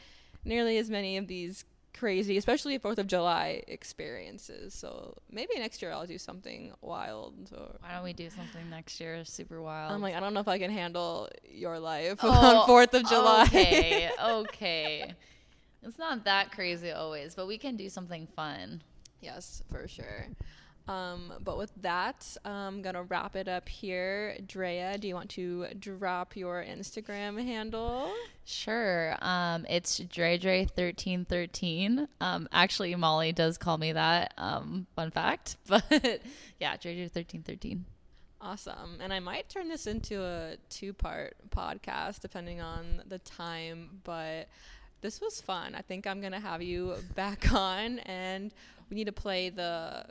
nearly 0.46 0.78
as 0.78 0.89
many 0.89 1.17
of 1.17 1.28
these 1.28 1.65
crazy, 1.98 2.38
especially 2.38 2.78
Fourth 2.78 3.00
of 3.00 3.08
July 3.08 3.63
experiences. 3.67 4.74
So 4.74 5.15
maybe 5.32 5.54
next 5.58 5.82
year 5.82 5.91
I'll 5.91 6.06
do 6.06 6.17
something 6.17 6.72
wild. 6.82 7.52
Or 7.56 7.76
Why 7.80 7.93
don't 7.96 8.04
we 8.04 8.13
do 8.13 8.30
something 8.30 8.70
next 8.70 9.00
year 9.00 9.24
super 9.26 9.62
wild? 9.62 9.91
I'm 9.91 10.02
like, 10.02 10.15
I 10.15 10.20
don't 10.20 10.34
know 10.34 10.39
if 10.39 10.48
I 10.48 10.60
can 10.60 10.72
handle 10.72 11.30
your 11.50 11.80
life 11.80 12.20
Oh, 12.22 12.30
on 12.62 12.67
Fourth 12.67 12.93
of 12.93 13.06
July. 13.08 13.43
Okay, 13.43 14.10
okay. 14.24 15.13
It's 15.84 15.98
not 15.98 16.26
that 16.26 16.52
crazy 16.52 16.92
always, 16.92 17.34
but 17.36 17.48
we 17.48 17.58
can 17.58 17.76
do 17.76 17.90
something 17.90 18.28
fun. 18.36 18.84
Yes, 19.22 19.63
for 19.70 19.88
sure. 19.88 20.28
Um, 20.88 21.34
but 21.42 21.58
with 21.58 21.74
that, 21.82 22.38
I'm 22.46 22.82
gonna 22.82 23.04
wrap 23.04 23.36
it 23.36 23.50
up 23.50 23.68
here. 23.68 24.38
Drea, 24.46 24.98
do 24.98 25.08
you 25.08 25.16
want 25.16 25.30
to 25.32 25.68
drop 25.78 26.38
your 26.38 26.63
Instagram 26.63 27.44
handle? 27.44 28.13
Sure. 28.46 29.18
Um, 29.22 29.66
it's 29.70 30.00
DreDre1313. 30.00 32.08
Um, 32.22 32.48
actually, 32.54 32.96
Molly 32.96 33.34
does 33.34 33.58
call 33.58 33.78
me 33.78 33.92
that. 33.92 34.34
Um, 34.38 34.88
fun 34.96 35.12
fact. 35.12 35.58
But 35.68 35.84
yeah, 36.60 36.78
DreDre1313. 36.78 37.82
Awesome. 38.40 39.00
And 39.02 39.12
I 39.12 39.20
might 39.20 39.50
turn 39.50 39.68
this 39.68 39.88
into 39.88 40.24
a 40.24 40.56
two 40.70 40.94
part 40.94 41.36
podcast 41.50 42.22
depending 42.22 42.62
on 42.62 43.02
the 43.08 43.18
time, 43.20 44.00
but 44.04 44.48
this 45.02 45.22
was 45.22 45.40
fun. 45.42 45.76
I 45.76 45.82
think 45.82 46.08
I'm 46.08 46.20
going 46.22 46.34
to 46.34 46.40
have 46.40 46.62
you 46.62 46.96
back 47.16 47.52
on 47.54 48.00
and 48.00 48.54
we 48.90 48.96
need 48.96 49.06
to 49.06 49.12
play 49.12 49.50
the 49.50 50.06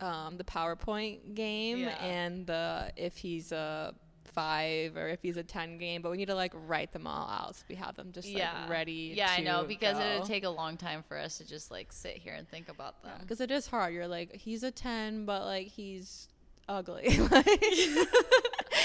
um, 0.00 0.36
the 0.36 0.44
PowerPoint 0.44 1.34
game 1.34 1.78
Yeah. 1.78 2.04
and 2.04 2.46
the 2.46 2.92
if 2.96 3.16
he's 3.16 3.52
a 3.52 3.94
five 4.24 4.96
or 4.96 5.08
if 5.08 5.22
he's 5.22 5.36
a 5.36 5.42
ten 5.44 5.78
game, 5.78 6.02
but 6.02 6.10
we 6.10 6.16
need 6.16 6.26
to 6.28 6.34
like 6.34 6.52
write 6.66 6.92
them 6.92 7.06
all 7.06 7.28
out 7.28 7.54
so 7.56 7.62
we 7.68 7.76
have 7.76 7.94
them 7.94 8.10
just 8.12 8.28
like 8.28 8.68
ready. 8.68 9.14
Yeah, 9.16 9.30
I 9.36 9.40
know 9.40 9.64
because 9.66 9.96
go. 9.96 10.04
it'd 10.04 10.24
take 10.24 10.44
a 10.44 10.48
long 10.50 10.76
time 10.76 11.04
for 11.06 11.16
us 11.16 11.38
to 11.38 11.46
just 11.46 11.70
like 11.70 11.92
sit 11.92 12.16
here 12.16 12.34
and 12.34 12.48
think 12.48 12.68
about 12.68 13.02
them. 13.02 13.12
because 13.20 13.40
it 13.40 13.50
is 13.52 13.66
hard. 13.68 13.94
You're 13.94 14.08
like 14.08 14.34
he's 14.34 14.62
a 14.64 14.70
ten, 14.72 15.24
but 15.24 15.44
like 15.44 15.68
he's 15.68 16.28
ugly. 16.68 17.18
Like, 17.30 17.46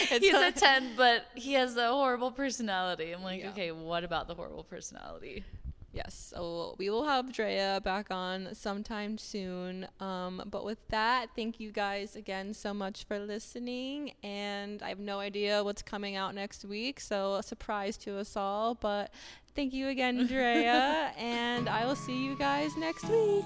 He's 0.22 0.34
a 0.34 0.38
like- 0.40 0.56
10, 0.70 0.92
but 0.96 1.26
he 1.36 1.54
has 1.54 1.76
a 1.78 1.90
horrible 1.90 2.32
personality. 2.32 3.12
I'm 3.12 3.24
like, 3.24 3.42
Yeah. 3.42 3.50
okay, 3.50 3.72
what 3.72 4.04
about 4.04 4.28
the 4.28 4.36
horrible 4.36 4.64
personality? 4.64 5.44
Yes, 5.92 6.32
so 6.36 6.76
we 6.78 6.92
will 6.92 7.06
have 7.06 7.34
Drea 7.34 7.82
back 7.84 8.12
on 8.12 8.50
sometime 8.54 9.18
soon. 9.18 9.88
Um, 10.00 10.44
but 10.46 10.64
with 10.64 10.78
that, 10.90 11.30
thank 11.36 11.60
you 11.60 11.72
guys 11.72 12.16
again 12.16 12.54
so 12.54 12.76
much 12.76 13.06
for 13.06 13.18
listening. 13.18 14.14
And 14.24 14.84
I 14.84 14.90
have 14.90 15.00
no 15.00 15.18
idea 15.20 15.64
what's 15.64 15.82
coming 15.82 16.16
out 16.16 16.36
next 16.36 16.64
week, 16.64 17.00
so 17.00 17.34
a 17.36 17.44
surprise 17.44 17.98
to 18.06 18.20
us 18.20 18.38
all. 18.38 18.76
But 18.76 19.12
thank 19.56 19.74
you 19.74 19.88
again, 19.88 20.28
Drea, 20.28 21.12
and 21.18 21.68
I 21.68 21.88
will 21.88 21.96
see 21.96 22.24
you 22.24 22.38
guys 22.38 22.78
next 22.78 23.06
week. 23.10 23.46